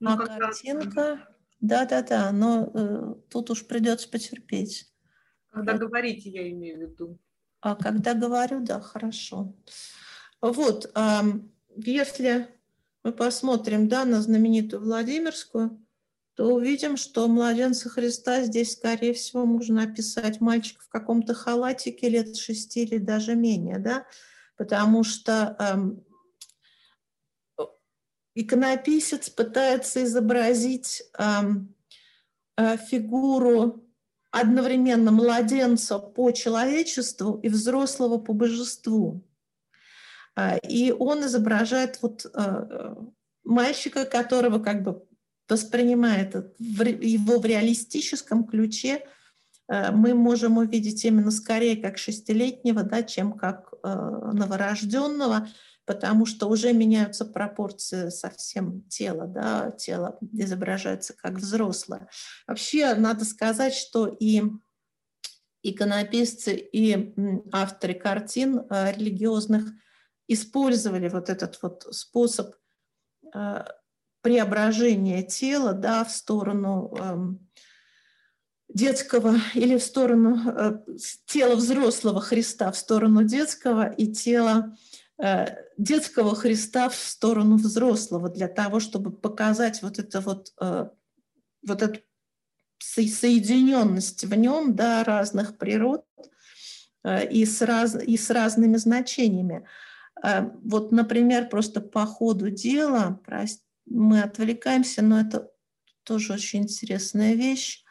[0.00, 1.28] Ну, а картинка...
[1.60, 4.92] Да-да-да, но э, тут уж придется потерпеть.
[5.52, 5.86] Когда это...
[5.86, 7.18] говорите, я имею в виду.
[7.60, 9.54] А когда говорю, да, хорошо.
[10.40, 10.92] Вот,
[11.76, 12.48] если
[13.04, 15.80] мы посмотрим да, на знаменитую Владимирскую,
[16.34, 22.36] то увидим, что младенца Христа здесь, скорее всего, можно описать мальчик в каком-то халатике лет
[22.36, 24.06] шести или даже менее, да,
[24.56, 26.04] потому что эм,
[28.34, 31.74] иконописец пытается изобразить эм,
[32.56, 33.84] э, фигуру
[34.30, 39.22] одновременно младенца по человечеству и взрослого по божеству.
[40.34, 42.96] А, и он изображает вот а,
[43.44, 45.06] мальчика, которого как бы
[45.52, 49.04] воспринимает его в реалистическом ключе,
[49.68, 55.48] а, мы можем увидеть именно скорее как шестилетнего, да, чем как новорожденного,
[55.84, 62.08] потому что уже меняются пропорции совсем тела, да, тело изображается как взрослое.
[62.46, 64.42] Вообще надо сказать, что и
[65.62, 67.14] иконописцы, и
[67.52, 69.64] авторы картин э, религиозных
[70.28, 72.54] использовали вот этот вот способ
[74.22, 77.48] преображения тела да, в сторону эм,
[78.68, 80.78] детского или в сторону э,
[81.26, 84.74] тела взрослого Христа в сторону детского и тела
[85.22, 85.46] Э,
[85.78, 90.88] детского Христа в сторону взрослого для того, чтобы показать вот это вот, э,
[91.64, 92.00] вот эту
[92.80, 96.04] соединенность в нем да, разных природ
[97.30, 99.66] и с, раз, и с разными значениями.
[100.64, 103.20] Вот, например, просто по ходу дела,
[103.86, 105.50] мы отвлекаемся, но это
[106.04, 107.84] тоже очень интересная вещь.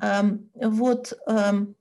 [0.00, 1.76] Эм, вот эм,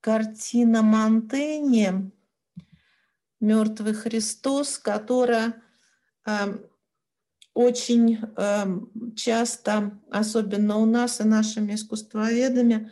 [0.00, 2.10] картина Монтеньи
[3.40, 5.62] «Мертвый Христос», которая
[6.26, 6.58] э,
[7.54, 8.18] очень
[9.16, 12.90] часто, особенно у нас и нашими искусствоведами,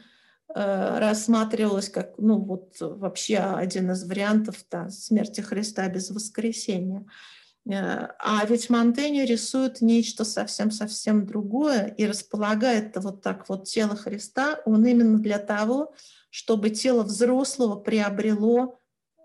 [0.55, 7.07] э, рассматривалась как ну, вот, вообще один из вариантов да, смерти Христа без воскресения.
[7.68, 14.61] Э, а ведь Монтенья рисует нечто совсем-совсем другое и располагает вот так вот тело Христа,
[14.64, 15.94] он именно для того,
[16.30, 18.78] чтобы тело взрослого приобрело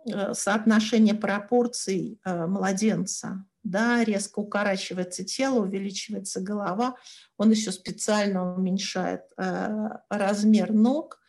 [0.06, 3.46] э, соотношение пропорций младенца.
[3.64, 6.98] Да, резко укорачивается тело, увеличивается голова,
[7.38, 11.20] он еще специально уменьшает э, размер ног.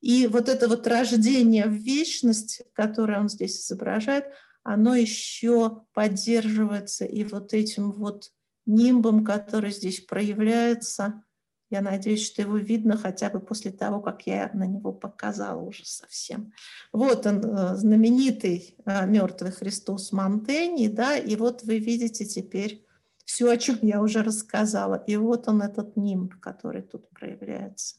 [0.00, 4.26] И вот это вот рождение в вечность, которое он здесь изображает,
[4.62, 8.32] оно еще поддерживается и вот этим вот
[8.64, 11.22] нимбом, который здесь проявляется–
[11.74, 15.84] я надеюсь, что его видно хотя бы после того, как я на него показала уже
[15.84, 16.52] совсем.
[16.92, 22.86] Вот он, э, знаменитый э, мертвый Христос Монтени, да, и вот вы видите теперь
[23.24, 25.02] все, о чем я уже рассказала.
[25.08, 27.96] И вот он, этот нимб, который тут проявляется.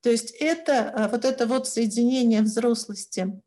[0.00, 3.40] То есть это э, вот это вот соединение взрослости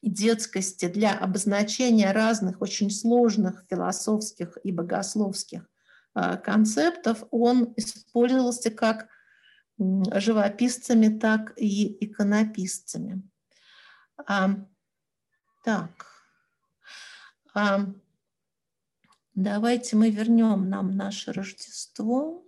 [0.00, 5.66] и детскости для обозначения разных очень сложных философских и богословских
[6.14, 9.08] концептов, он использовался как
[9.78, 13.22] живописцами, так и иконописцами.
[14.26, 14.50] А,
[15.64, 15.90] так,
[17.54, 17.86] а,
[19.34, 22.44] давайте мы вернем нам наше Рождество.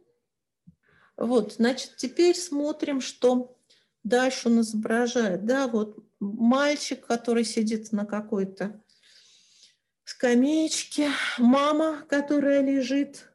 [1.16, 3.56] Вот, значит, теперь смотрим, что
[4.02, 5.44] дальше он изображает.
[5.44, 8.80] Да, вот мальчик, который сидит на какой-то
[10.04, 13.30] скамеечке, мама, которая лежит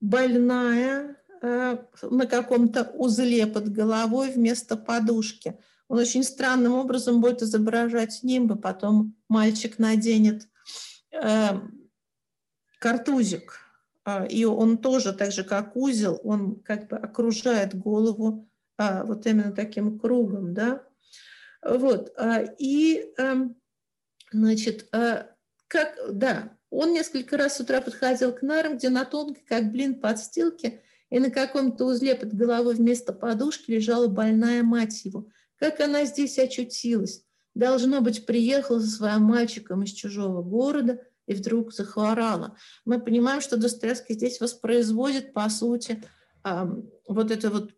[0.00, 5.58] больная э, на каком-то узле под головой вместо подушки.
[5.88, 10.48] Он очень странным образом будет изображать нимбы, потом мальчик наденет
[11.10, 11.60] э,
[12.78, 13.60] картузик,
[14.04, 19.26] э, и он тоже, так же как узел, он как бы окружает голову э, вот
[19.26, 20.84] именно таким кругом, да.
[21.62, 23.34] Вот, э, и, э,
[24.30, 25.24] значит, э,
[25.66, 30.00] как, да, он несколько раз с утра подходил к нарам, где на тонкой, как блин,
[30.00, 35.26] подстилке, и на каком-то узле под головой вместо подушки лежала больная мать его–
[35.58, 37.24] как она здесь очутилась?
[37.54, 42.56] Должно быть, приехала со своим мальчиком из чужого города и вдруг захворала.
[42.84, 46.02] Мы понимаем, что Достоевский здесь воспроизводит, по сути,
[46.44, 47.72] вот это вот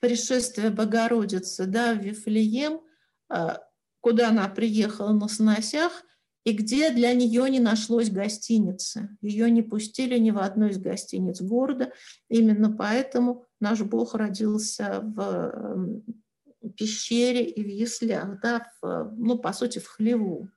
[0.00, 2.80] пришествие Богородицы да, в Вифлеем,
[3.28, 3.62] а,
[4.00, 6.02] куда она приехала на сносях,
[6.46, 9.18] и где для нее не нашлось гостиницы.
[9.20, 11.92] Ее не пустили ни в одну из гостиниц города.
[12.28, 16.02] Именно поэтому наш Бог родился в
[16.78, 20.48] пещере и в яслях, да, в, ну, по сути, в хлеву.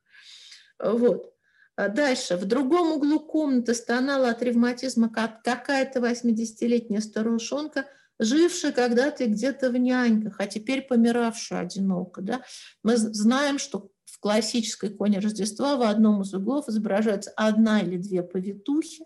[0.77, 1.33] Вот.
[1.75, 2.37] А дальше.
[2.37, 7.87] В другом углу комнаты стонала от ревматизма какая-то 80-летняя старушонка,
[8.19, 12.21] жившая когда-то где-то в няньках, а теперь помиравшая одиноко.
[12.21, 12.43] Да?
[12.83, 18.21] Мы знаем, что в классической иконе Рождества в одном из углов изображается одна или две
[18.21, 19.05] повитухи,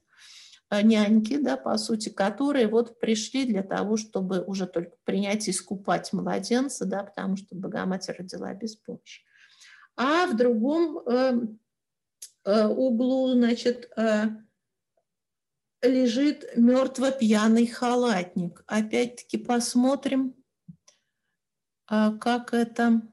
[0.73, 5.51] Э, няньки, да, по сути, которые вот пришли для того, чтобы уже только принять и
[5.51, 9.23] искупать младенца, да, потому что Богоматерь родила без помощи.
[9.95, 11.41] А в другом э,
[12.45, 14.29] э, углу, значит, э,
[15.83, 18.63] лежит мертво пьяный халатник.
[18.65, 20.33] Опять-таки посмотрим,
[21.91, 23.03] э, как это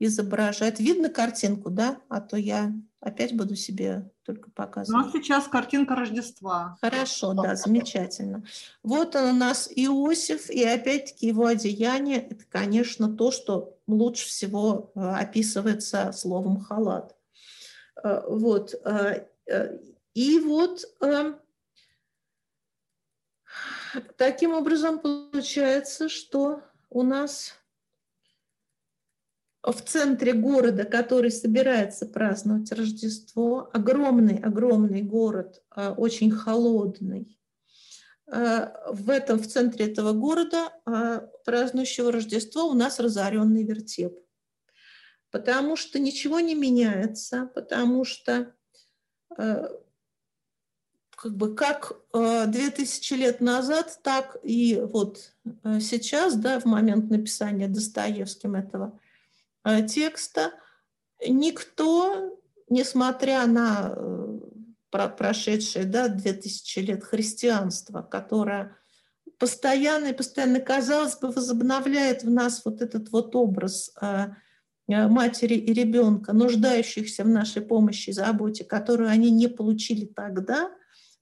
[0.00, 0.80] изображает.
[0.80, 2.00] Видно картинку, да?
[2.08, 5.02] А то я опять буду себе только показывать.
[5.02, 6.78] У нас сейчас картинка Рождества.
[6.80, 8.44] Хорошо, да, замечательно.
[8.82, 14.90] Вот он у нас Иосиф, и опять-таки его одеяние, это, конечно, то, что лучше всего
[14.94, 17.14] э, описывается словом халат.
[18.02, 18.74] Э, вот.
[18.84, 19.26] Э,
[20.14, 20.84] и вот
[24.16, 27.59] таким образом получается, что у нас
[29.62, 37.38] в центре города, который собирается праздновать Рождество, огромный-огромный город, а, очень холодный.
[38.26, 44.18] А, в этом, в центре этого города, а, празднующего Рождество, у нас разоренный вертеп.
[45.30, 48.54] Потому что ничего не меняется, потому что
[49.36, 55.34] как бы как 2000 лет назад, так и вот
[55.78, 58.98] сейчас, да, в момент написания Достоевским этого
[59.88, 60.52] текста
[61.26, 62.38] никто,
[62.68, 68.76] несмотря на э, прошедшие да, 2000 лет христианства, которое
[69.38, 74.28] постоянно и постоянно, казалось бы, возобновляет в нас вот этот вот образ э,
[74.88, 80.70] матери и ребенка, нуждающихся в нашей помощи и заботе, которую они не получили тогда,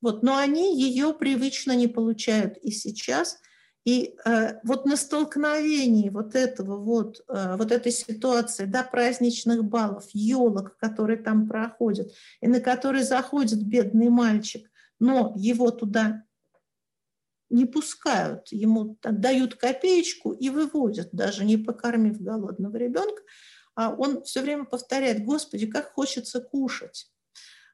[0.01, 3.39] вот, но они ее привычно не получают и сейчас–
[3.89, 10.05] и э, вот на столкновении вот этого вот, э, вот этой ситуации, да, праздничных баллов,
[10.13, 12.13] елок, которые там проходят,
[12.43, 14.71] и на которые заходит бедный мальчик,
[15.01, 16.25] но его туда
[17.49, 23.23] не пускают, ему дают копеечку и выводят, даже не покормив голодного ребенка,
[23.75, 27.11] а он все время повторяет, Господи, как хочется кушать.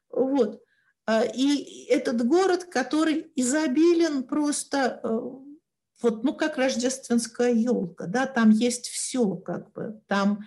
[0.09, 0.61] Вот.
[1.07, 5.19] А, и этот город, который изобилен просто э,
[6.05, 10.45] вот, ну, как рождественская елка, да, там есть все, как бы, там,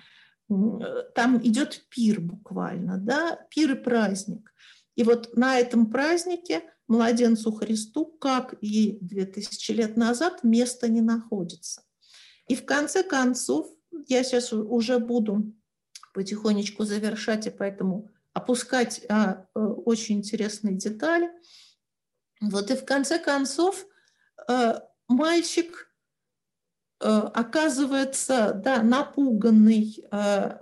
[1.15, 4.53] там идет пир буквально, да, пир и праздник.
[4.95, 11.83] И вот на этом празднике младенцу Христу, как и 2000 лет назад, места не находится.
[12.47, 13.67] И в конце концов,
[14.07, 15.53] я сейчас уже буду
[16.15, 21.31] потихонечку завершать, и поэтому опускать а, э, очень интересные детали.
[22.41, 23.85] Вот и в конце концов
[24.49, 24.75] э,
[25.09, 25.91] мальчик
[27.01, 30.59] э, оказывается да, напуганный, э,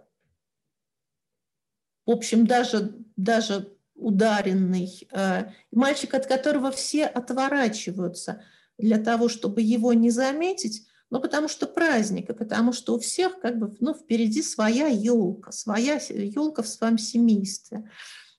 [2.07, 8.43] в общем, даже, даже ударенный, э, мальчик, от которого все отворачиваются
[8.79, 13.41] для того, чтобы его не заметить, но потому что праздник, и потому что у всех
[13.41, 17.91] как бы ну, впереди своя елка, своя елка в своем семействе.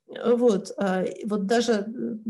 [0.05, 0.71] Вот,
[1.25, 2.21] вот даже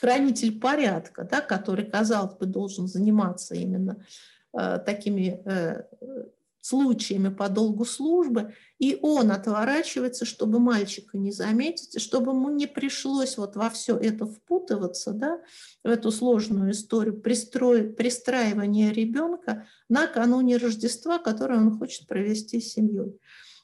[0.00, 4.04] хранитель порядка, да, который, казалось бы, должен заниматься именно
[4.52, 5.82] э, такими э,
[6.60, 13.38] случаями по долгу службы, и он отворачивается, чтобы мальчика не заметить, чтобы ему не пришлось
[13.38, 15.40] вот во все это впутываться, да,
[15.82, 23.18] в эту сложную историю пристроить, пристраивания ребенка накануне Рождества, которое он хочет провести с семьей.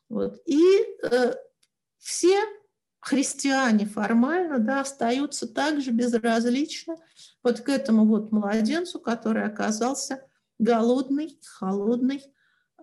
[0.08, 0.40] Вот.
[0.46, 0.62] И
[1.02, 1.34] э,
[1.98, 2.38] все
[3.06, 6.96] христиане формально да, остаются также безразличны
[7.42, 10.22] вот к этому вот младенцу, который оказался
[10.58, 12.22] голодный, холодный,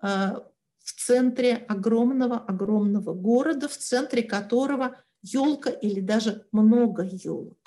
[0.04, 0.36] Э,
[0.80, 7.58] в центре огромного-огромного города, в центре которого елка или даже много елок.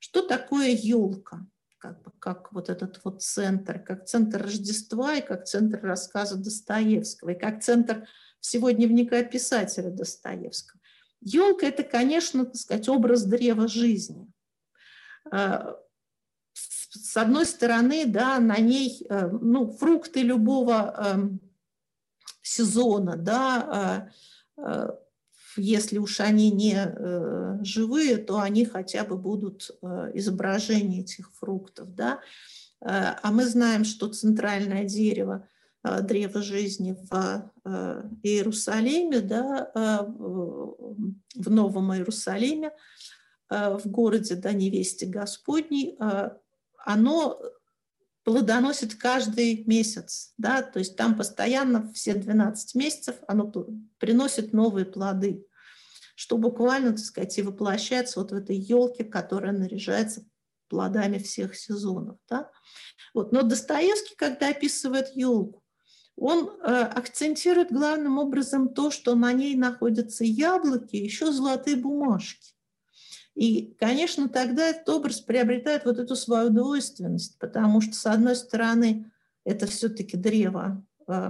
[0.00, 1.46] Что такое елка?
[1.76, 7.30] Как, бы, как вот этот вот центр, как центр Рождества и как центр рассказа Достоевского,
[7.30, 8.08] и как центр
[8.40, 10.77] всего дневника писателя Достоевского.
[11.20, 14.30] Елка– это, конечно, так сказать, образ древа жизни.
[15.32, 15.74] Э,
[16.54, 21.40] с одной стороны, да, на ней э, ну, фрукты любого эм,
[22.42, 24.10] сезона, да,
[24.56, 24.98] а, а,
[25.56, 31.94] если уж они не э, живые, то они хотя бы будут э, изображение этих фруктов,
[31.94, 32.20] да.
[32.80, 35.48] А, а мы знаем, что центральное дерево,
[35.84, 37.52] древо жизни в
[38.22, 42.72] Иерусалиме, да, в Новом Иерусалиме,
[43.48, 45.98] в городе, да, невесте Господней,
[46.84, 47.40] оно
[48.24, 53.50] плодоносит каждый месяц, да, то есть там постоянно все 12 месяцев оно
[53.98, 55.46] приносит новые плоды,
[56.14, 60.26] что буквально, так сказать, и воплощается вот в этой елке, которая наряжается
[60.68, 62.50] плодами всех сезонов, да.
[63.14, 63.32] Вот.
[63.32, 65.62] Но Достоевский, когда описывает елку,
[66.20, 72.54] он э, акцентирует главным образом то, что на ней находятся яблоки, еще золотые бумажки.
[73.34, 79.12] И, конечно, тогда этот образ приобретает вот эту свою двойственность, потому что, с одной стороны,
[79.44, 81.28] это все-таки древо э,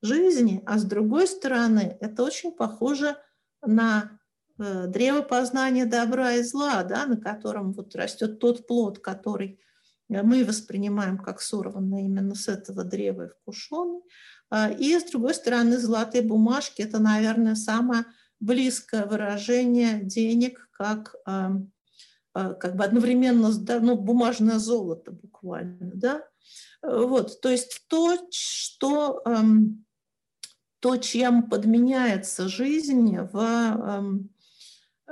[0.00, 3.18] жизни, а с другой стороны, это очень похоже
[3.60, 4.18] на
[4.58, 9.60] э, древо познания добра и зла, да, на котором вот растет тот плод, который
[10.08, 14.02] мы воспринимаем как сорванный именно с этого древа и вкушенный.
[14.50, 18.04] А, и, с другой стороны, золотые бумажки– это, наверное, самое
[18.38, 21.52] близкое выражение денег как, а,
[22.34, 23.50] а, как бы одновременно
[23.80, 25.92] ну, бумажное золото буквально.
[25.94, 26.28] Да?
[26.82, 29.22] Вот, то есть то, что,
[30.80, 34.28] то, чем подменяется жизнь в,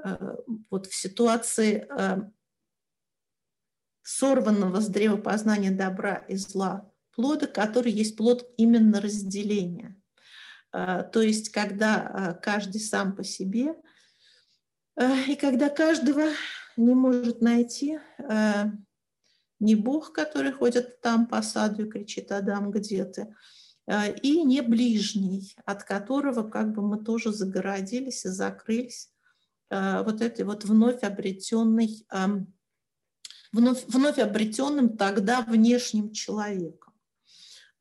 [0.05, 0.37] э,
[0.69, 1.87] вот в ситуации
[4.11, 9.97] сорванного с древа познания добра и зла плода, который есть плод именно разделения.
[10.73, 13.75] А, то есть, когда а, каждый сам по себе,
[14.97, 16.25] а, и когда каждого
[16.77, 17.99] не может найти
[19.59, 23.35] не Бог, который ходит там по саду и кричит «Адам, где ты?»,
[24.23, 29.11] и не ближний, от которого как бы мы тоже загородились и закрылись
[29.69, 32.07] вот этой вот вновь обретенной,
[33.53, 36.91] вновь, вновь обретенным тогда внешним человеком.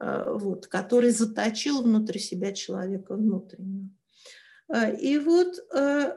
[0.01, 3.89] Э, вот, который заточил внутри себя человека внутреннего.
[4.69, 6.15] Э, и вот э,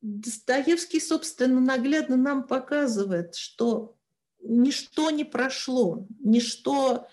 [0.00, 3.98] Достоевский, собственно, наглядно нам показывает, что
[4.40, 7.08] ничто не прошло, ничто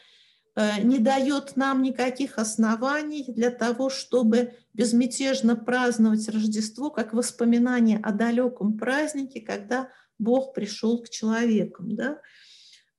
[0.83, 8.77] не дает нам никаких оснований для того, чтобы безмятежно праздновать Рождество как воспоминание о далеком
[8.77, 9.89] празднике, когда
[10.19, 11.95] Бог пришел к человекам.
[11.95, 12.19] Да?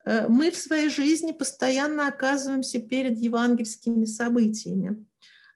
[0.04, 5.04] Э, мы в своей жизни постоянно оказываемся перед евангельскими событиями.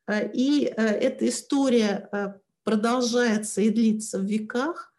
[0.07, 4.93] Э, и э, эта история продолжается и длится в веках,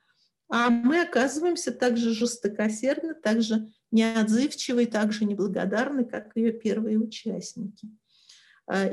[0.51, 7.87] а мы оказываемся также жестокосердны, также неотзывчивы, также неблагодарны, как ее первые участники.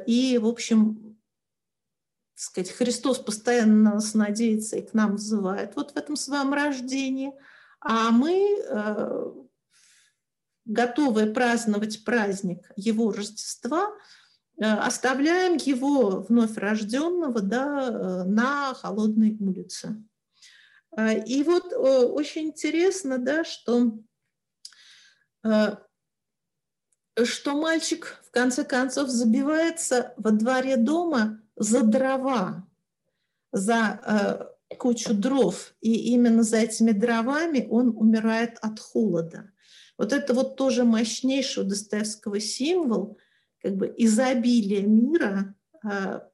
[0.06, 1.16] И, в общем,
[2.34, 7.32] сказать, Христос постоянно нас надеется и к нам взывает вот в этом своем рождении,
[7.88, 9.46] а мы
[10.66, 13.92] готовы праздновать праздник его Рождества,
[14.58, 20.02] э, оставляем его вновь рожденного да, э, на холодной улице.
[20.96, 23.92] Э, и вот очень интересно, да, что,
[27.24, 32.66] что мальчик в конце концов забивается во дворе дома за дрова,
[33.52, 39.50] за кучу дров, и именно за этими дровами он умирает от холода.
[39.98, 43.18] Вот это вот тоже мощнейший у Достоевского символ,
[43.62, 46.28] как бы изобилие мира, а,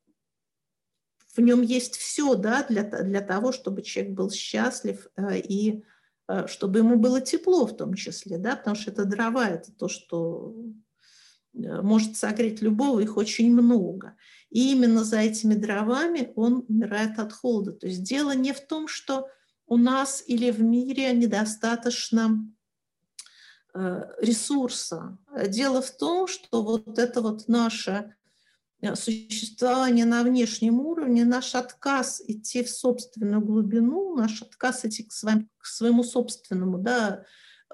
[1.35, 5.83] в нем есть все да, для, для того, чтобы человек был счастлив а, и
[6.47, 10.55] чтобы ему было тепло в том числе, да, потому что это дрова, это то, что
[11.53, 14.17] может согреть любого, их очень много.
[14.53, 17.73] И именно за этими дровами он умирает от холода.
[17.73, 19.29] То есть дело не в том, что
[19.67, 22.47] у нас или в мире недостаточно
[23.73, 25.17] э, ресурса.
[25.49, 28.15] Дело в том, что вот это вот наше
[28.83, 35.13] э, существование на внешнем уровне, наш отказ идти в собственную глубину, наш отказ идти к,
[35.13, 37.25] своим, к своему собственному, да,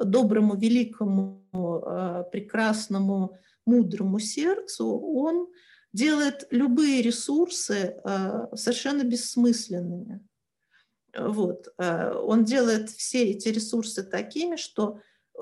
[0.00, 5.48] доброму, великому, э, прекрасному, мудрому сердцу, он
[5.92, 8.00] делает любые ресурсы
[8.54, 10.28] совершенно бессмысленными.
[11.16, 11.68] Вот.
[11.78, 15.00] Э, он делает все эти ресурсы такими, что
[15.34, 15.40] э,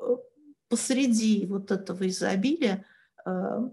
[0.68, 2.84] посреди вот этого изобилия,
[3.26, 3.70] э,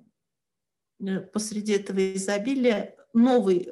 [1.31, 3.69] посреди этого изобилия новый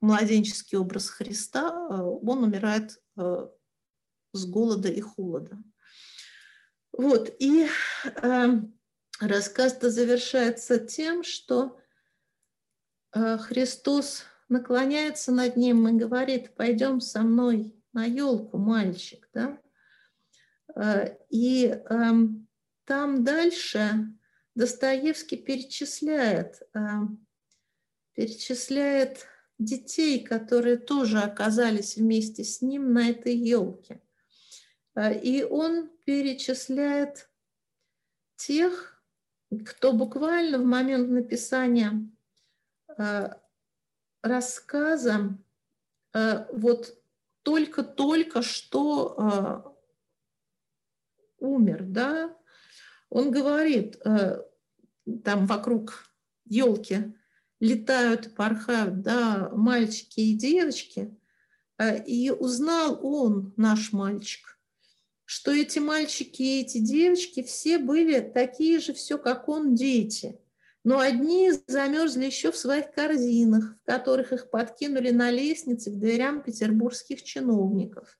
[0.00, 5.58] младенческий образ Христа, он умирает с голода и холода.
[6.92, 7.66] Вот, и
[9.18, 11.78] рассказ-то завершается тем, что
[13.38, 19.58] Христос наклоняется над ним и говорит, пойдем со мной на елку, мальчик, да?
[20.74, 22.46] Э, и эм,
[22.84, 24.12] там дальше
[24.54, 27.26] Достоевский перечисляет, эм,
[28.14, 29.26] перечисляет
[29.58, 34.02] детей, которые тоже оказались вместе с ним на этой елке.
[34.94, 37.30] Э, и он перечисляет
[38.36, 39.02] тех,
[39.64, 42.15] кто буквально в момент написания э,
[44.26, 45.38] рассказа
[46.12, 46.98] э, вот
[47.42, 49.62] только-только что э,
[51.38, 52.36] умер, да,
[53.08, 54.42] он говорит, э,
[55.24, 56.10] там вокруг
[56.44, 57.14] елки
[57.60, 61.16] летают, порхают, да, мальчики и девочки,
[62.06, 64.58] и узнал он, наш мальчик,
[65.24, 70.38] что эти мальчики и эти девочки все были такие же, все как он, дети–
[70.86, 76.44] но одни замерзли еще в своих корзинах, в которых их подкинули на лестнице к дверям
[76.44, 78.16] петербургских чиновников.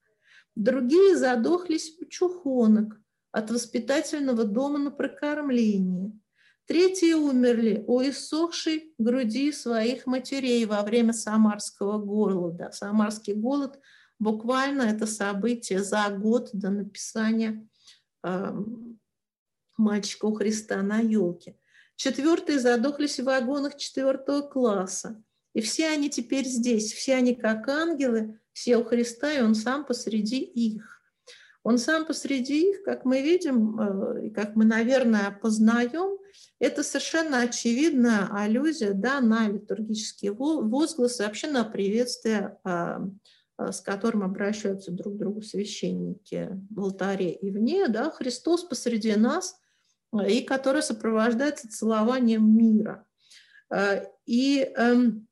[0.56, 3.00] Другие задохлись у чухонок
[3.30, 6.10] от воспитательного дома на прокормление.
[6.66, 12.72] Третьи умерли у иссохшей груди своих матерей во время самарского голода.
[12.72, 13.78] Самарский голод
[14.18, 17.64] буквально это событие за год до написания
[18.24, 18.52] э,
[19.76, 21.54] «Мальчика у Христа на елке».
[21.96, 25.22] Четвертые задохлись в вагонах четвертого класса.
[25.54, 29.86] И все они теперь здесь, все они как ангелы, все у Христа, и Он сам
[29.86, 31.00] посреди их.
[31.62, 36.18] Он сам посреди их, как мы видим, э, и как мы, наверное, познаем,
[36.60, 43.02] это совершенно очевидная аллюзия да, на литургические возгласы, вообще на приветствие, а,
[43.56, 47.88] а, с которым обращаются друг к другу священники в алтаре и вне.
[47.88, 49.56] Да, Христос посреди нас–
[50.12, 53.04] и которая сопровождается целованием мира.
[53.70, 55.26] Э, и, эм,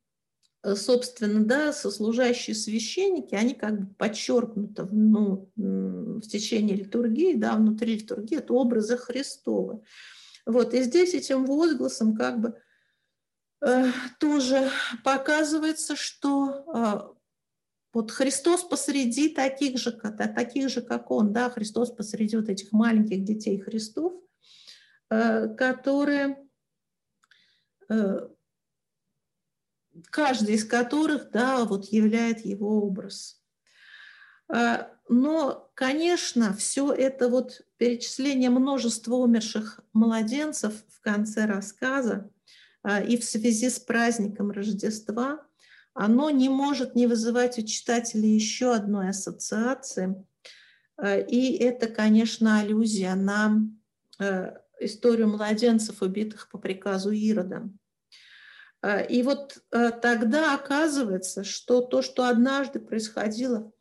[0.75, 8.39] собственно, да, сослужащие священники, они как бы подчеркнуты ну, в течение литургии, да, внутри литургии,
[8.39, 9.83] это образы Христовы.
[10.47, 12.59] Вот, и здесь этим возгласом как бы
[13.65, 14.71] э, тоже
[15.03, 17.15] показывается, что э,
[17.93, 23.25] вот Христос посреди таких же, таких же, как Он, да, Христос посреди вот этих маленьких
[23.25, 24.24] детей Христов, Э,
[25.09, 26.39] которые,
[27.89, 28.29] э,
[30.11, 33.43] каждый из которых, да, вот являет его образ.
[34.53, 42.31] Э, но, конечно, все это вот перечисление множества умерших младенцев в конце рассказа
[43.07, 45.47] и в связи с праздником Рождества,
[45.95, 50.27] оно не может не вызывать у читателей еще одной ассоциации.
[51.03, 53.63] И это, конечно, аллюзия на
[54.81, 57.69] историю младенцев, убитых по приказу Ирода.
[58.83, 63.73] А, и вот а, тогда оказывается, что то, что однажды происходило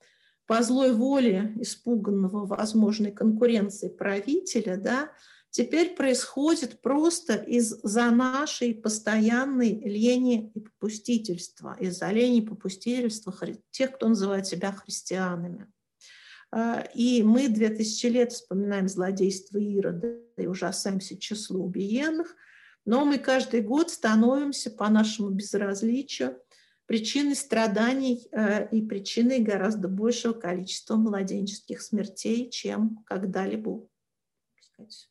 [0.45, 5.11] по злой воле испуганного возможной конкуренции правителя, да,
[5.49, 13.33] теперь происходит просто из-за нашей постоянной лени и попустительства, из-за лени и попустительства
[13.71, 15.71] тех, кто называет себя христианами.
[16.55, 22.35] А, и мы 2000 лет вспоминаем злодейство Ирода и ужасаемся числу убиенных,
[22.85, 26.39] но мы каждый год становимся по нашему безразличию
[26.85, 33.89] причиной страданий а, и причиной гораздо большего количества младенческих смертей, чем когда-либо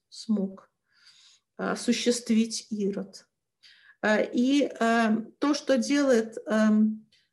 [0.09, 0.71] смог
[1.57, 3.27] а, осуществить Ирод.
[4.05, 4.69] И
[5.39, 6.37] то, что делает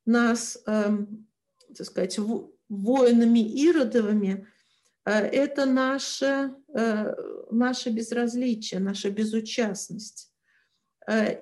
[0.05, 1.07] нас, так
[1.81, 2.19] сказать,
[2.69, 4.47] воинами Иродовыми,
[5.03, 6.55] это наше,
[7.51, 10.31] наше безразличие, наша безучастность.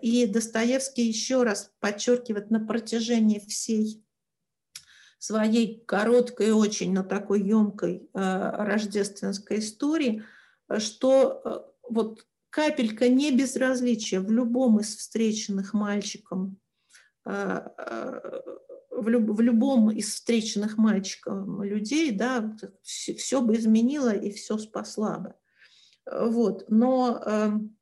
[0.01, 4.03] И Достоевский еще раз подчеркивает на протяжении всей
[5.19, 10.23] своей короткой очень, но такой емкой рождественской истории,
[10.77, 16.57] что вот капелька не безразличия в любом из встреченных мальчиком,
[19.01, 24.57] в, люб, в любом из встреченных мальчиком людей, да, все, все бы изменило и все
[24.57, 25.33] спасла бы.
[26.11, 26.65] Вот.
[26.69, 27.77] Но, эм,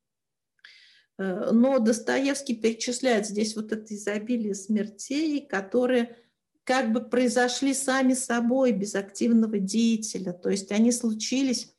[1.18, 6.18] э, но Достоевский перечисляет здесь вот это изобилие смертей, которые
[6.64, 10.34] как бы произошли сами собой, без активного деятеля.
[10.34, 11.74] То есть они случились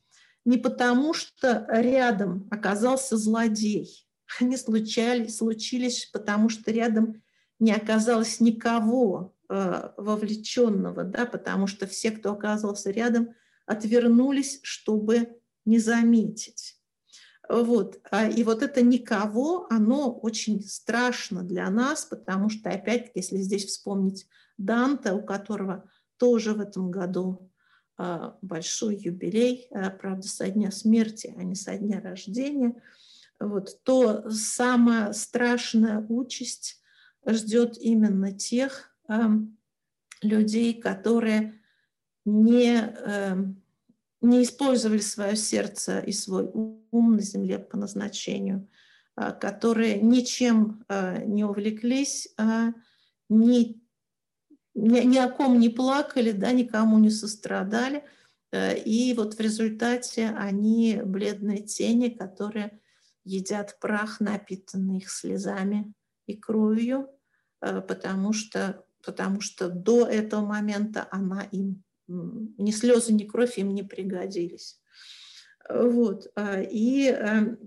[0.45, 4.07] не потому, что рядом оказался злодей.
[4.39, 7.21] Они случались, случились, потому что рядом
[7.59, 13.33] не оказалось никого э, вовлеченного, да, потому что все, кто оказался рядом,
[13.65, 16.77] отвернулись, чтобы не заметить.
[17.49, 17.99] Вот.
[18.11, 23.65] А, и вот это никого, оно очень страшно для нас, потому что, опять-таки, если здесь
[23.65, 24.27] вспомнить
[24.57, 27.51] Данте, у которого тоже в этом году
[27.97, 32.81] а, большой юбилей, а, правда, со дня смерти, а не со дня рождения,
[33.39, 36.81] вот, то самая страшная участь
[37.27, 39.15] ждет именно тех э,
[40.21, 41.61] людей, которые
[42.25, 43.35] не, э,
[44.21, 48.67] не использовали свое сердце и свой ум на земле по назначению,
[49.15, 52.71] э, которые ничем э, не увлеклись, э,
[53.29, 53.81] ни
[54.77, 58.03] ни, ни о ком не плакали, да, никому не сострадали.
[58.51, 62.79] Э, и вот в результате они бледные тени, которые
[63.23, 65.93] едят прах, напитанный их слезами
[66.27, 67.09] и кровью,
[67.59, 73.83] потому что, потому что до этого момента она им, ни слезы, ни кровь им не
[73.83, 74.79] пригодились.
[75.69, 76.27] Вот.
[76.35, 77.13] Э, и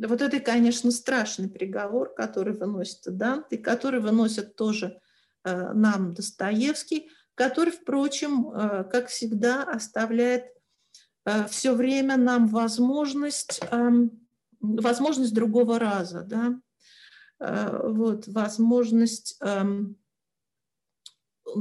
[0.06, 5.00] вот это, конечно, страшный приговор, который выносит Данте, который выносят тоже
[5.42, 10.44] Э, нам Достоевский, который, впрочем, э, как всегда, оставляет
[11.24, 14.10] э, все время нам возможность, эм,
[14.60, 16.60] возможность другого раза, да?
[17.40, 19.96] Вот, возможность эм,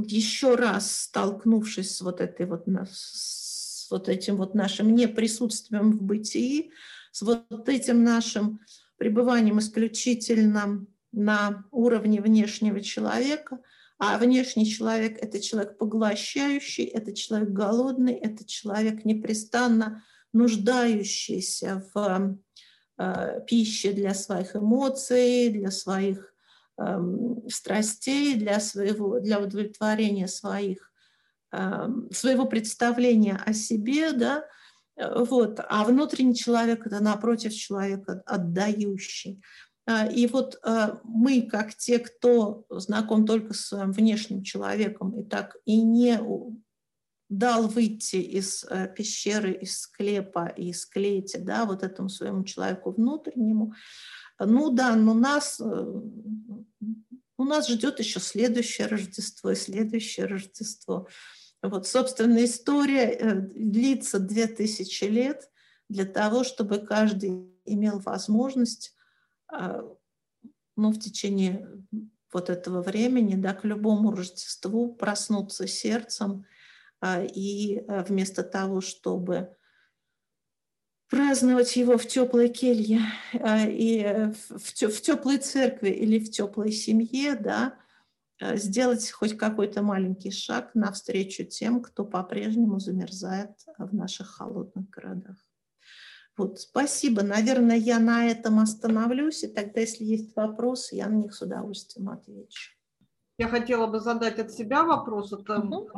[0.04, 6.70] еще раз столкнувшись с вот этой вот с вот этим вот нашим неприсутствием в бытии,
[7.10, 8.60] с вот этим нашим
[8.96, 13.60] пребыванием исключительно на уровне внешнего человека,
[13.98, 22.38] а внешний человек– это человек поглощающий, это человек голодный, это человек непрестанно нуждающийся в
[23.00, 26.34] э, пище для своих эмоций, для своих
[26.78, 26.98] э,
[27.48, 30.92] страстей, для, своего, для удовлетворения своих,
[31.52, 34.44] э, своего представления о себе, да,
[34.96, 35.60] вот.
[35.66, 39.40] А внутренний человек– это напротив человека отдающий.
[39.86, 40.60] А, и вот
[41.04, 46.20] мы, как те, кто знаком только с своим внешним человеком и так и не
[47.30, 53.72] дал выйти из э, пещеры, из склепа, из клети, да, вот этому своему человеку внутреннему,
[54.38, 55.64] ну да, но нас, э,
[57.36, 61.08] у нас ждет еще следующее Рождество и следующее Рождество.
[61.62, 65.48] Вот, собственно, история э, длится две тысячи лет
[65.88, 68.96] для того, чтобы каждый имел возможность
[69.48, 69.82] а,
[70.76, 71.68] ну, в течение
[72.32, 76.46] вот этого времени, да, к любому Рождеству проснуться сердцем
[77.02, 79.56] и а, вместо того, чтобы
[81.08, 83.00] праздновать его в теплой келье
[83.34, 87.74] и в, теплой церкви или в теплой семье, да,
[88.40, 95.36] сделать хоть какой-то маленький шаг навстречу тем, кто по-прежнему замерзает в наших холодных городах.
[96.36, 97.22] Вот, спасибо.
[97.22, 102.08] Наверное, я на этом остановлюсь, и тогда, если есть вопросы, я на них с удовольствием
[102.08, 102.72] отвечу.
[103.36, 105.32] Я хотела бы задать от себя вопрос.
[105.32, 105.90] Это, угу,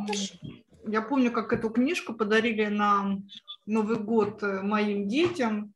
[0.86, 3.18] я помню, как эту книжку подарили на
[3.66, 5.74] Новый год э, моим детям,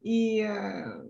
[0.00, 1.06] и э,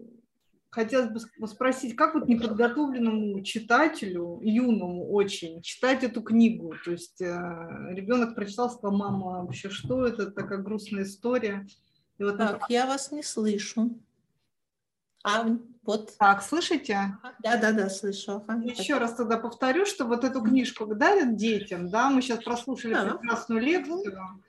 [0.71, 6.75] хотелось бы спросить, как вот неподготовленному читателю, юному очень, читать эту книгу?
[6.85, 7.27] То есть э,
[7.91, 11.67] ребенок прочитал, сказал, мама, вообще что это, такая грустная история.
[12.19, 13.99] И вот так, я вас не слышу.
[15.23, 15.47] А
[15.87, 16.17] вот.
[16.19, 17.17] Так, слышите?
[17.41, 18.43] Да, да, да, слышу.
[18.47, 18.63] Ага.
[18.63, 23.15] Еще раз тогда повторю, что вот эту книжку дарят детям, да, мы сейчас прослушали да.
[23.15, 24.43] прекрасную лекцию,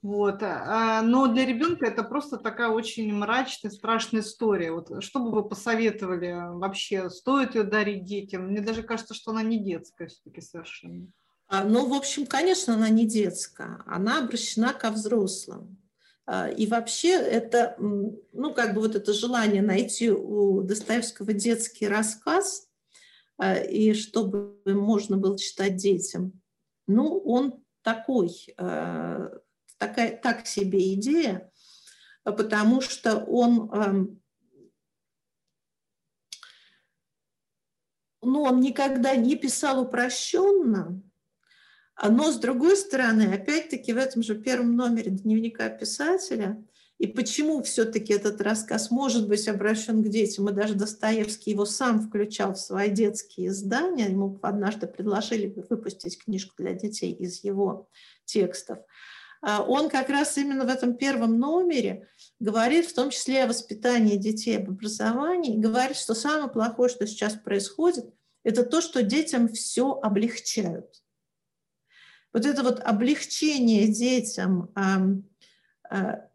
[0.00, 4.70] вот, а, но для ребенка это просто такая очень мрачная, страшная история.
[4.70, 8.46] Вот, что бы вы посоветовали вообще, стоит ее дарить детям?
[8.46, 11.08] Мне даже кажется, что она не детская все-таки совершенно.
[11.48, 15.76] А, ну, в общем, конечно, она не детская, она обращена ко взрослым.
[16.30, 22.68] А, и вообще это, ну, как бы вот это желание найти у Достоевского детский рассказ,
[23.38, 26.38] а, и чтобы можно было читать детям,
[26.86, 29.30] ну, он такой, а,
[29.78, 31.50] такая, так себе идея,
[32.24, 34.20] потому что он,
[38.20, 41.00] ну, он никогда не писал упрощенно,
[42.02, 46.62] но, с другой стороны, опять-таки в этом же первом номере дневника писателя,
[46.98, 52.00] и почему все-таки этот рассказ может быть обращен к детям, и даже Достоевский его сам
[52.00, 57.88] включал в свои детские издания, ему однажды предложили выпустить книжку для детей из его
[58.24, 58.78] текстов,
[59.40, 62.08] а он как раз именно в этом первом номере
[62.40, 67.06] говорит в том числе о воспитании детей, об образовании, и говорит, что самое плохое, что
[67.06, 68.06] сейчас происходит,
[68.42, 71.02] это то, что детям все облегчают
[72.32, 76.28] вот это вот облегчение детям, а,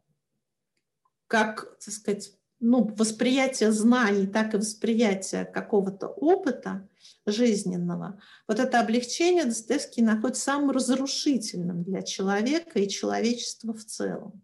[1.28, 6.88] как, так сказать, ну, восприятие знаний, так и восприятие какого-то опыта
[7.26, 14.42] жизненного, вот это облегчение Достоевский находит самым разрушительным для человека и человечества в целом.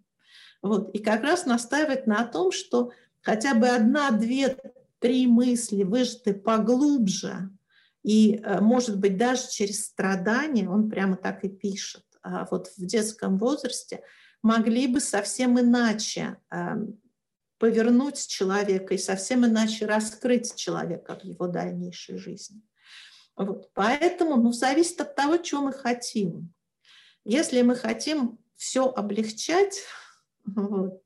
[0.62, 0.94] Вот.
[0.94, 2.92] И как раз настаивает на том, что
[3.22, 4.58] хотя бы одна, две,
[5.00, 7.50] три мысли выжаты поглубже
[8.04, 12.86] и, э, может быть, даже через страдания, он прямо так и пишет, а вот в
[12.86, 14.04] детском возрасте
[14.42, 17.00] могли бы совсем иначе эм,
[17.58, 22.62] повернуть человека и совсем иначе раскрыть человека в его дальнейшей жизни.
[23.36, 23.72] Вот.
[23.74, 26.54] Поэтому ну, зависит от того, чего мы хотим.
[27.26, 29.82] Если мы хотим все облегчать,
[30.46, 31.04] вот,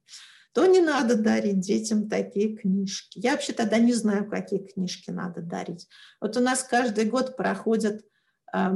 [0.53, 3.19] то не надо дарить детям такие книжки.
[3.19, 5.87] Я вообще тогда не знаю, какие книжки надо дарить.
[6.21, 8.05] Вот у нас каждый год проходят
[8.53, 8.71] э,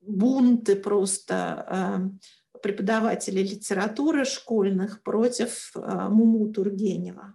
[0.00, 2.10] бунты просто
[2.54, 7.34] э, преподавателей литературы школьных против э, Муму Тургенева.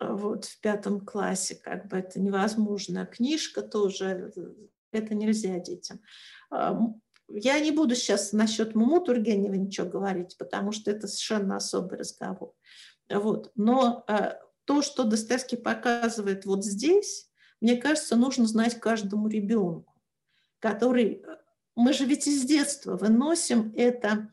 [0.00, 3.06] Вот в пятом классе как бы это невозможно.
[3.06, 4.32] Книжка тоже,
[4.90, 6.00] это нельзя детям.
[7.28, 12.52] Я не буду сейчас насчет Муму Тургенева ничего говорить, потому что это совершенно особый разговор.
[13.10, 13.50] Вот.
[13.54, 19.94] Но э, то, что Достоевский показывает вот здесь, мне кажется, нужно знать каждому ребенку,
[20.60, 21.22] который...
[21.24, 21.38] Э,
[21.76, 24.30] мы же ведь из детства выносим это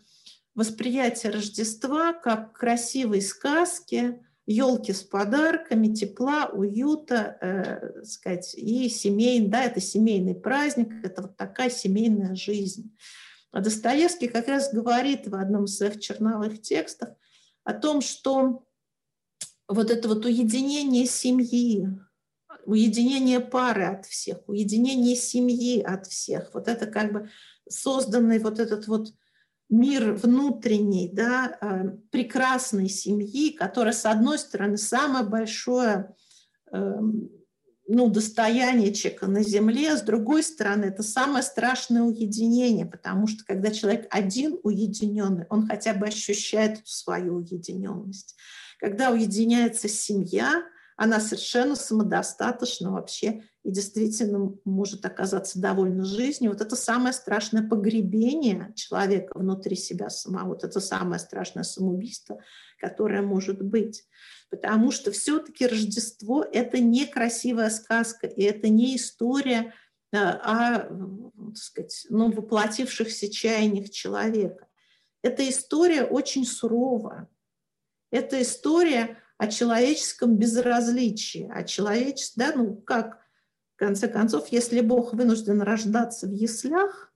[0.54, 9.64] восприятие Рождества как красивой сказки, елки с подарками, тепла, уюта, э, сказать, и семейный, да,
[9.64, 12.96] это семейный праздник, это вот такая семейная жизнь.
[13.52, 17.10] А Достоевский как раз говорит в одном из своих черновых текстов
[17.64, 18.66] о том, что
[19.68, 21.88] вот это вот уединение семьи,
[22.66, 27.30] уединение пары от всех, уединение семьи от всех, вот это как бы
[27.70, 29.14] созданный вот этот вот
[29.72, 36.14] мир внутренней, да, э, прекрасной семьи, которая, с одной стороны, самое большое
[36.72, 37.30] эм,
[37.88, 43.72] ну, достояние человека на земле, с другой стороны, это самое страшное уединение, потому что когда
[43.72, 48.36] человек один уединенный, он хотя бы ощущает свою уединенность.
[48.78, 50.64] Когда уединяется семья,
[50.96, 56.52] она совершенно самодостаточна вообще и действительно может оказаться довольна жизнью.
[56.52, 62.40] Вот это самое страшное погребение человека внутри себя самого, вот это самое страшное самоубийство,
[62.80, 64.08] которое может быть.
[64.50, 69.74] Потому что все-таки Рождество– это не красивая сказка, и это не история
[70.12, 70.90] э, о
[71.54, 74.68] так сказать, ну, воплотившихся чаяниях человека.
[75.22, 77.30] Это история очень суровая.
[78.12, 83.21] Это история о человеческом безразличии, о человечестве, да, ну как,
[83.82, 87.12] конце концов, если Бог вынужден рождаться в яслях,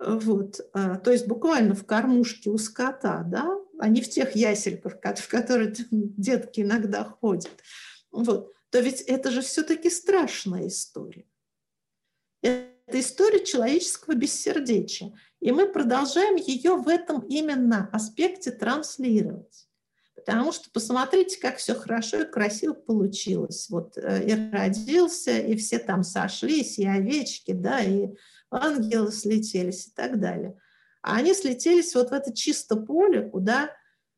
[0.00, 4.94] вот, а, то есть буквально в кормушке у скота, да, а не в тех ясельках,
[4.94, 7.62] в которые детки иногда ходят,
[8.10, 11.26] вот, то ведь это же все-таки страшная история.
[12.42, 15.16] Это история человеческого бессердечия.
[15.38, 19.63] И мы продолжаем ее в этом именно аспекте транслировать
[20.24, 23.68] потому что посмотрите, как все хорошо и красиво получилось.
[23.68, 28.08] Вот э, и родился, и все там сошлись, и овечки, да, и
[28.50, 30.58] ангелы слетелись и так далее.
[31.02, 33.70] А они слетелись вот в это чисто поле, куда,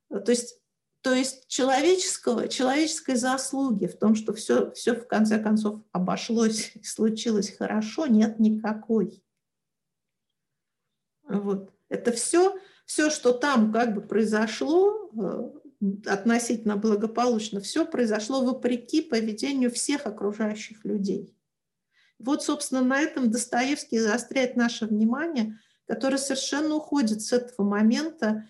[0.09, 0.61] то есть,
[1.00, 7.50] то есть человеческого, человеческой заслуги в том, что все, все в конце концов обошлось случилось
[7.57, 9.24] хорошо, нет никакой.
[11.28, 11.72] Вот.
[11.88, 15.65] Это все, все, что там как бы произошло, э,
[16.07, 21.37] относительно благополучно, все произошло вопреки поведению всех окружающих людей.
[22.18, 28.49] Вот, собственно, на этом Достоевский заостряет наше внимание, которое совершенно уходит с этого момента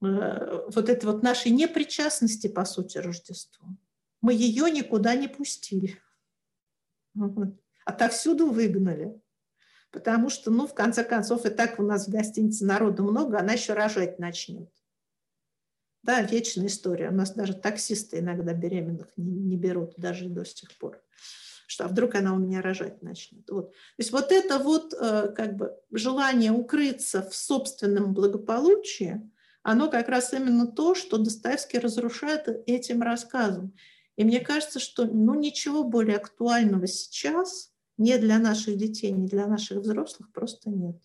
[0.00, 3.66] вот этой вот нашей непричастности, по сути, Рождеству.
[4.22, 5.98] Мы ее никуда не пустили.
[7.84, 9.20] Отовсюду выгнали.
[9.90, 13.54] Потому что, ну, в конце концов, и так у нас в гостинице народу много, она
[13.54, 14.70] еще рожать начнет.
[16.02, 17.10] Да, вечная история.
[17.10, 21.02] У нас даже таксисты иногда беременных не, не берут, даже до сих пор.
[21.66, 23.48] Что, а вдруг она у меня рожать начнет.
[23.48, 23.70] Вот.
[23.70, 29.20] То есть вот это вот э, как бы желание укрыться в собственном благополучии,
[29.62, 33.74] оно как раз именно то, что Достоевский разрушает этим рассказом.
[34.16, 39.46] И мне кажется, что ну, ничего более актуального сейчас не для наших детей, не для
[39.46, 40.96] наших взрослых просто нет.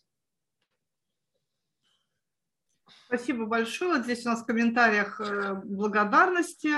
[3.08, 4.02] Спасибо большое.
[4.02, 6.74] Здесь у нас в комментариях э, благодарности.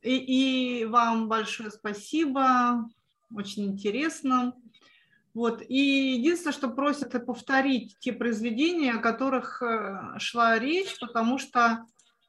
[0.00, 2.88] И, и вам большое спасибо.
[3.34, 4.54] Очень интересно.
[5.34, 5.62] Вот.
[5.68, 11.84] И единственное, что просят это повторить те произведения, о которых э, шла речь, потому что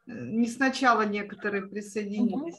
[0.07, 2.57] э, не сначала некоторые присоединились.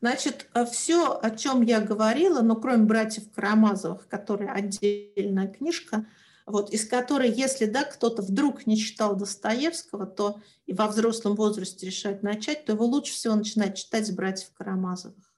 [0.00, 6.06] Значит, все, о чем я говорила, но кроме братьев Карамазовых, которые отдельная книжка–
[6.46, 11.86] вот, из которой, если да, кто-то вдруг не читал Достоевского, то и во взрослом возрасте
[11.86, 15.32] решает начать, то его лучше всего начинать читать с братьев Карамазовых.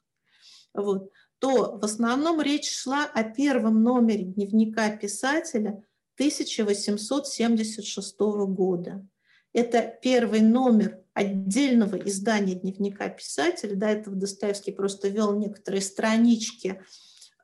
[0.73, 5.85] Вот, то в основном речь шла о первом номере дневника писателя
[6.17, 9.07] 1876 года.
[9.53, 13.77] Это первый номер отдельного издания дневника писателя.
[13.77, 16.83] До этого Достоевский просто вел некоторые странички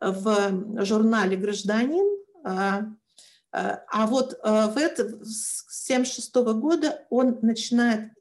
[0.01, 2.05] в журнале «Гражданин»,
[3.53, 8.13] а Э, а вот э, в это, с 1976 года он начинает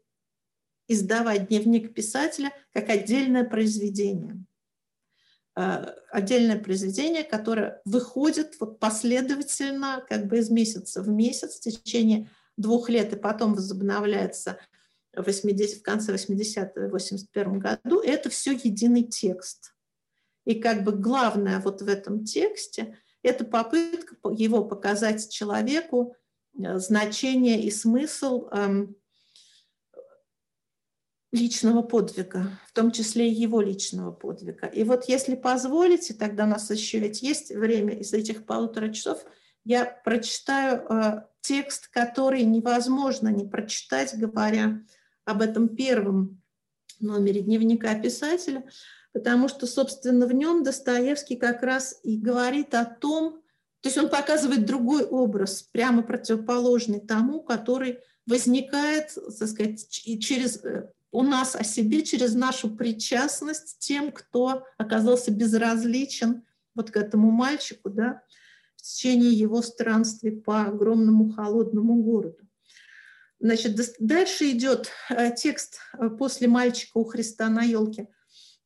[0.88, 4.44] издавать дневник писателя как отдельное произведение.
[5.56, 12.30] Э, отдельное произведение, которое выходит вот последовательно, как бы из месяца в месяц в течение
[12.58, 14.58] двух лет, и потом возобновляется
[15.14, 18.02] в, 80, в конце 80-го, 81 году.
[18.02, 19.76] Это все единый текст.
[20.46, 26.15] И как бы главное вот в этом тексте– это попытка его показать человеку
[26.57, 28.95] э, значение и смысл эм,
[31.32, 34.67] личного подвига, в том числе и его личного подвига.
[34.67, 39.24] И вот если позволите, тогда у нас еще ведь есть время из этих полутора часов,
[39.65, 44.82] я прочитаю э, текст, который невозможно не прочитать, говоря
[45.26, 46.41] об этом первом
[46.99, 48.63] номере дневника писателя–
[49.14, 53.41] потому что, собственно, в нем Достоевский как раз и говорит о том,
[53.82, 60.91] то есть он показывает другой образ, прямо противоположный тому, который возникает, так сказать, через, э,
[61.12, 66.43] у нас о себе через нашу причастность тем, кто оказался безразличен
[66.76, 68.22] вот к этому мальчику, да,
[68.76, 72.38] в течение его странствий по огромному холодному городу.
[73.39, 78.10] Значит, дальше идет э, текст э, после мальчика у Христа на елке–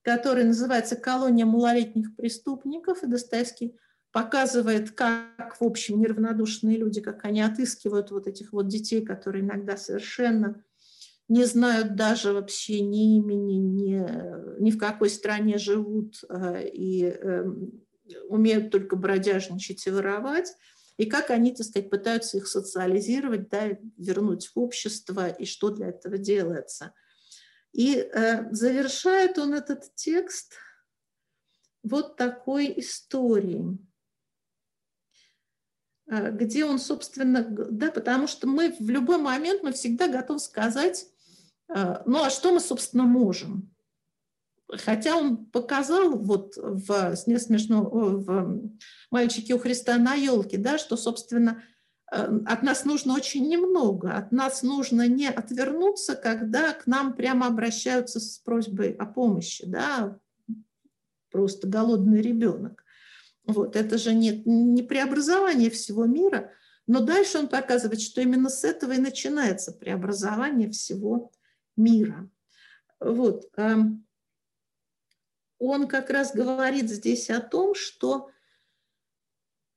[0.03, 3.75] который называется «Колония малолетних преступников», и Достоевский
[4.11, 9.75] показывает, как, в общем, неравнодушные люди, как они отыскивают вот этих вот детей, которые иногда
[9.75, 10.63] совершенно
[11.29, 17.81] не знают даже вообще ни имени, ни, ни в какой стране живут, э, и эм,
[18.27, 20.53] умеют только бродяжничать и воровать,
[20.97, 25.87] и как они, так сказать, пытаются их социализировать, да, вернуть в общество, и что для
[25.87, 26.93] этого делается–
[27.73, 30.53] и э, завершает он этот текст
[31.81, 33.79] вот такой историей,
[36.07, 41.07] э, где он, собственно, да, потому что мы в любой момент, мы всегда готовы сказать,
[41.75, 43.73] э, ну а что мы, собственно, можем?
[44.67, 48.71] Хотя он показал вот в, смешно, в
[49.11, 51.63] «Мальчике у Христа на елке», да, что, собственно,
[52.13, 54.15] от нас нужно очень немного.
[54.15, 60.19] От нас нужно не отвернуться, когда к нам прямо обращаются с просьбой о помощи, да,
[61.31, 62.83] просто голодный ребенок.
[63.45, 66.51] Вот, это же не, не преобразование всего мира,
[66.85, 71.31] но дальше он показывает, что именно с этого и начинается преобразование всего
[71.75, 72.29] мира.
[72.99, 73.49] Вот.
[73.57, 74.05] Эм,
[75.57, 78.29] он как раз говорит здесь о том, что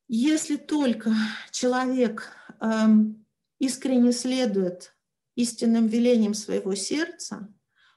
[0.08, 1.12] если только
[1.50, 2.30] человек
[2.60, 2.66] э,
[3.58, 4.94] искренне следует
[5.34, 7.52] истинным велениям своего сердца,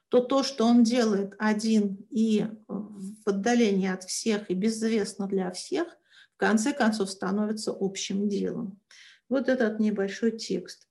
[0.08, 5.86] то то, что он делает один и в отдалении от всех и безвестно для всех,
[6.34, 8.80] в конце концов становится общим делом.
[9.28, 10.88] Вот этот небольшой текст.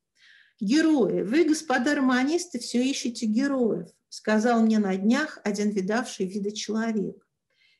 [0.61, 1.21] Герои.
[1.21, 7.27] Вы, господа романисты, все ищете героев, сказал мне на днях один видавший виды человек.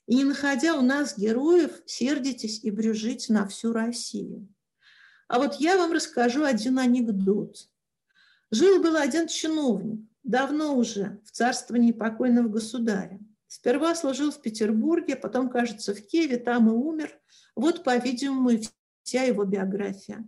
[0.10, 4.48] И не находя у нас героев, сердитесь и брюжите на всю Россию.
[5.28, 7.70] А вот я вам расскажу один анекдот.
[8.50, 13.20] Жил-был один чиновник, давно уже, в царствовании покойного государя.
[13.46, 17.16] Сперва служил в Петербурге, потом, кажется, в Киеве, там и умер.
[17.56, 18.60] Вот, по-видимому,
[19.04, 20.28] вся его биография.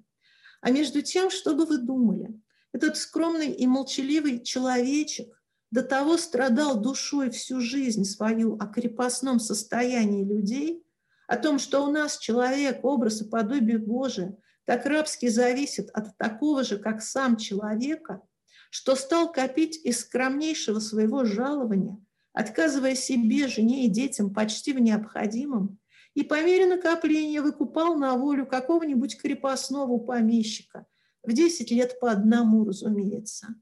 [0.62, 2.40] А между тем, что бы вы думали?
[2.72, 5.41] Этот скромный и молчаливый человечек
[5.72, 10.86] до того страдал душой всю жизнь свою о крепостном состоянии людей,
[11.28, 16.64] о том, что у нас человек, образ и подобие Божие, так рабски зависит от такого
[16.64, 18.22] же, как сам человека,
[18.70, 21.98] что стал копить из скромнейшего своего жалования,
[22.34, 25.80] отказывая себе, жене и детям почти в необходимом,
[26.14, 30.86] и по мере накопления выкупал на волю какого-нибудь крепостного помещика,
[31.24, 33.56] в 10 лет по одному, разумеется.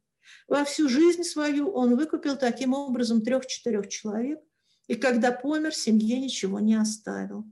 [0.47, 4.39] Во всю жизнь свою он выкупил таким образом трех-четырех человек,
[4.87, 7.45] и когда помер, семье ничего не оставил.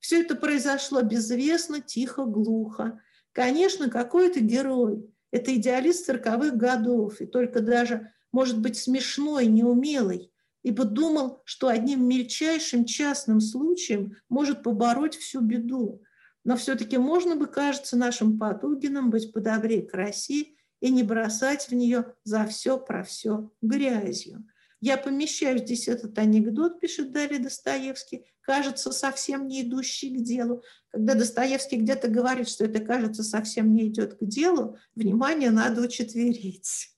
[0.00, 3.02] Все это произошло безвестно, тихо, глухо.
[3.32, 5.04] Конечно, какой-то герой.
[5.30, 10.32] Это идеалист сороковых годов, и только даже, может быть, смешной, неумелый,
[10.62, 16.02] ибо думал, что одним мельчайшим частным случаем может побороть всю беду.
[16.44, 21.74] Но все-таки можно бы, кажется, нашим Потугиным быть подобрее к России и не бросать в
[21.74, 24.46] нее за все про все грязью.
[24.80, 30.62] Я помещаю здесь этот анекдот, пишет далее Достоевский, кажется совсем не идущий к делу.
[30.90, 36.90] Когда Достоевский где-то говорит, что это кажется совсем не идет к делу, внимание надо учетверить,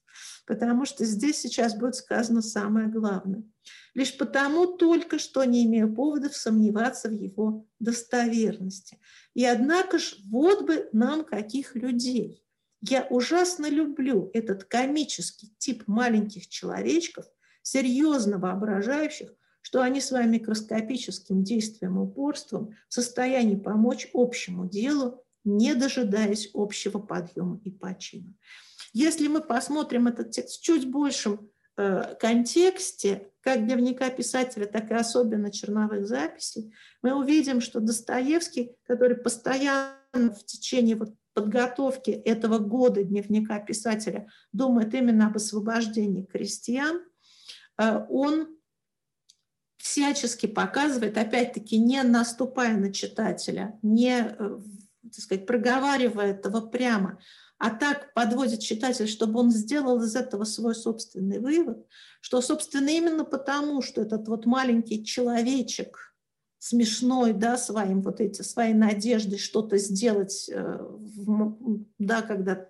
[0.45, 3.43] потому что здесь сейчас будет сказано самое главное.
[3.95, 8.99] Лишь потому только, что не имею поводов сомневаться в его достоверности.
[9.33, 12.40] И однако ж, вот бы нам каких людей.
[12.81, 17.25] Я ужасно люблю этот комический тип маленьких человечков–
[17.63, 25.75] серьезно воображающих, что они своим микроскопическим действием и упорством в состоянии помочь общему делу, не
[25.75, 28.33] дожидаясь общего подъема и почина.
[28.93, 34.93] Если мы посмотрим этот текст в чуть большем э, контексте, как дневника писателя, так и
[34.93, 43.03] особенно черновых записей, мы увидим, что Достоевский, который постоянно в течение вот подготовки этого года
[43.03, 47.01] дневника писателя думает именно об освобождении крестьян,
[47.81, 48.47] Э, он
[49.77, 54.59] всячески показывает, опять-таки, не наступая на читателя, не, э,
[55.03, 57.19] так сказать, проговаривая этого прямо,
[57.57, 61.85] а так подводит читателя, чтобы он сделал из этого свой собственный вывод,
[62.19, 66.10] что, собственно, именно потому, что этот вот маленький человечек,
[66.61, 70.79] смешной, да, своим вот эти, своей надеждой что-то сделать, э,
[71.97, 72.69] да, когда,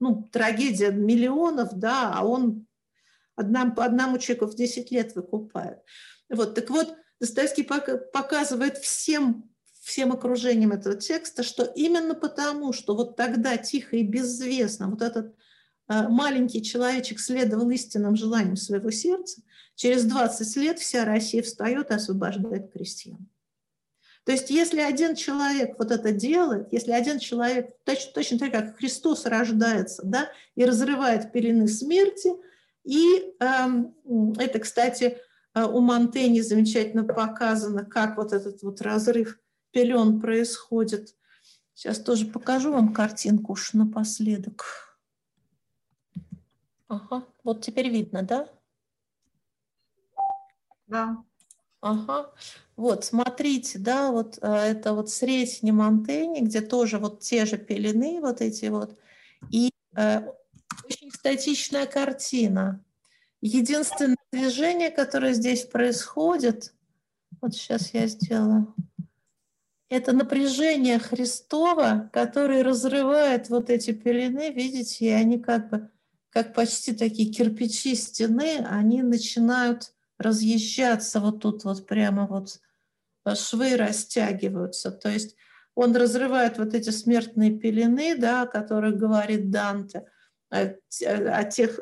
[0.00, 2.66] ну, трагедия миллионов, да, а он
[3.36, 5.78] одному, по одному человеку в 10 лет выкупают.
[6.28, 9.48] Вот, так вот, Достоевский показывает всем,
[9.80, 15.36] всем окружением этого текста, что именно потому, что вот тогда тихо и безвестно вот этот
[15.88, 19.40] э, маленький человечек следовал истинным желаниям своего сердца,
[19.80, 23.28] через 20 лет вся Россия встает и освобождает крестьян.
[24.24, 28.76] То есть если один человек вот это делает, если один человек, точно, точно так, как
[28.76, 32.30] Христос рождается да, и разрывает пелены смерти–
[32.84, 33.94] и эм,
[34.38, 35.18] это, кстати,
[35.54, 39.38] э, у Монтени замечательно показано, как вот этот вот разрыв
[39.70, 41.14] пелен происходит.
[41.74, 44.96] Сейчас тоже покажу вам картинку уж напоследок.
[46.88, 48.48] Ага, вот теперь видно, да?
[50.90, 51.24] Да.
[51.82, 52.30] Ага,
[52.76, 58.20] вот, смотрите, да, вот э, это вот средний Монтени, где тоже вот те же пелены,
[58.20, 58.98] вот эти вот,
[59.50, 60.20] и э,
[60.84, 62.84] очень статичная картина.
[63.40, 66.74] Единственное движение, которое здесь происходит,
[67.40, 68.74] вот сейчас я сделаю,
[69.88, 75.90] это напряжение Христова, которое разрывает вот эти пелены, видите, и они как бы,
[76.28, 82.60] как почти такие кирпичи стены, они начинают разъезжаться вот тут вот прямо вот
[83.36, 84.92] швы растягиваются.
[84.92, 85.34] То есть
[85.74, 90.04] он разрывает вот эти смертные пелены, да, о которых говорит Данте–
[90.50, 91.78] о тех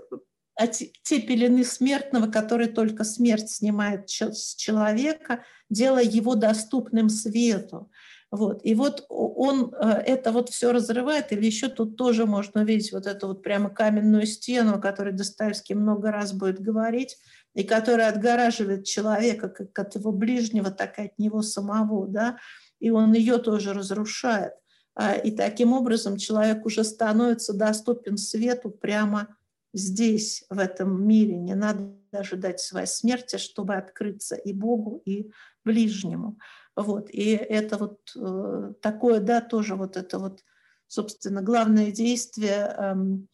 [0.55, 7.93] о те пелены смертного, которые только смерть снимает с человека, делая его доступным свету.
[8.31, 8.61] Вот.
[8.63, 13.07] И вот он э, это вот все разрывает, или еще тут тоже можно увидеть вот
[13.07, 17.17] эту вот прямо каменную стену, о которой Достоевский много раз будет говорить,
[17.55, 22.39] и которая отгораживает человека как от его ближнего, так и от него самого, да,
[22.81, 24.53] и он ее тоже разрушает.
[24.95, 29.37] А, и таким образом человек уже становится доступен свету прямо
[29.73, 31.37] здесь, в этом мире.
[31.37, 35.31] Не надо ожидать своей смерти, чтобы открыться и Богу, и
[35.65, 36.39] ближнему.
[36.79, 37.11] Вот.
[37.11, 40.45] И это вот э, такое, да, тоже вот это вот,
[40.87, 43.29] собственно, главное действие эм,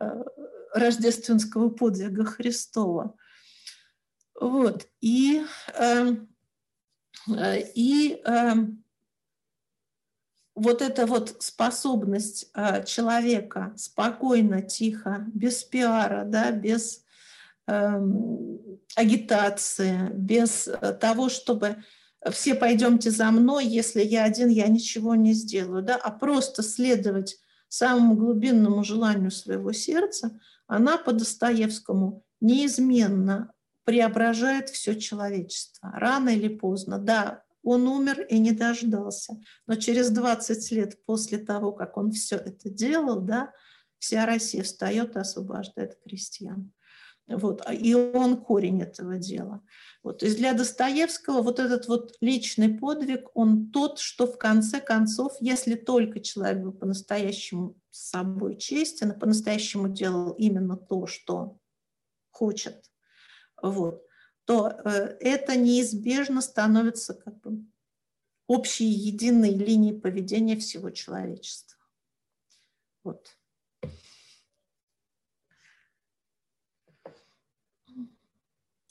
[0.00, 0.24] э,
[0.72, 3.14] рождественского подвига Христова.
[4.40, 4.88] Вот.
[5.02, 5.44] И,
[5.74, 6.34] эм,
[7.28, 8.52] э, и э,
[10.54, 17.04] вот эта вот способность э, человека спокойно, тихо, без пиара, да, без
[17.66, 18.00] э,
[18.94, 21.76] агитации, без э, того, чтобы
[22.30, 27.38] все пойдемте за мной, если я один, я ничего не сделаю, да, а просто следовать
[27.68, 33.52] самому глубинному желанию своего сердца, она по Достоевскому неизменно
[33.84, 35.90] преображает все человечество.
[35.94, 41.72] Рано или поздно, да, он умер и не дождался, но через 20 лет после того,
[41.72, 43.52] как он все это делал, да,
[43.98, 46.72] вся Россия встает и освобождает крестьян.
[47.28, 49.60] Вот, а, и он корень этого дела.
[50.04, 54.80] Вот, то есть для Достоевского вот этот вот личный подвиг, он тот, что в конце
[54.80, 61.58] концов, если только человек был по-настоящему с собой честен, по-настоящему делал именно то, что
[62.30, 62.92] хочет,
[63.60, 64.06] вот,
[64.44, 67.64] то э, это неизбежно становится как бы
[68.46, 71.76] общей единой линией поведения всего человечества.
[73.02, 73.35] Вот.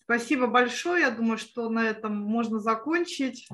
[0.05, 1.01] Спасибо большое.
[1.01, 3.49] Я думаю, что на этом можно закончить.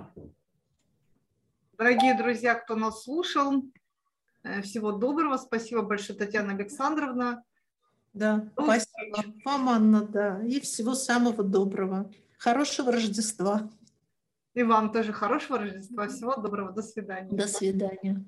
[1.78, 3.64] Дорогие друзья, кто нас слушал,
[4.44, 5.38] э, всего доброго.
[5.38, 7.44] Спасибо большое, Татьяна Александровна.
[8.14, 9.42] Да, До спасибо встречи.
[9.46, 10.44] вам, Анна, да.
[10.44, 12.12] И всего самого доброго.
[12.38, 13.70] Хорошего Рождества.
[14.54, 16.10] И вам тоже хорошего Рождества.
[16.10, 16.74] Всего доброго.
[16.74, 17.30] До свидания.
[17.32, 18.26] До свидания.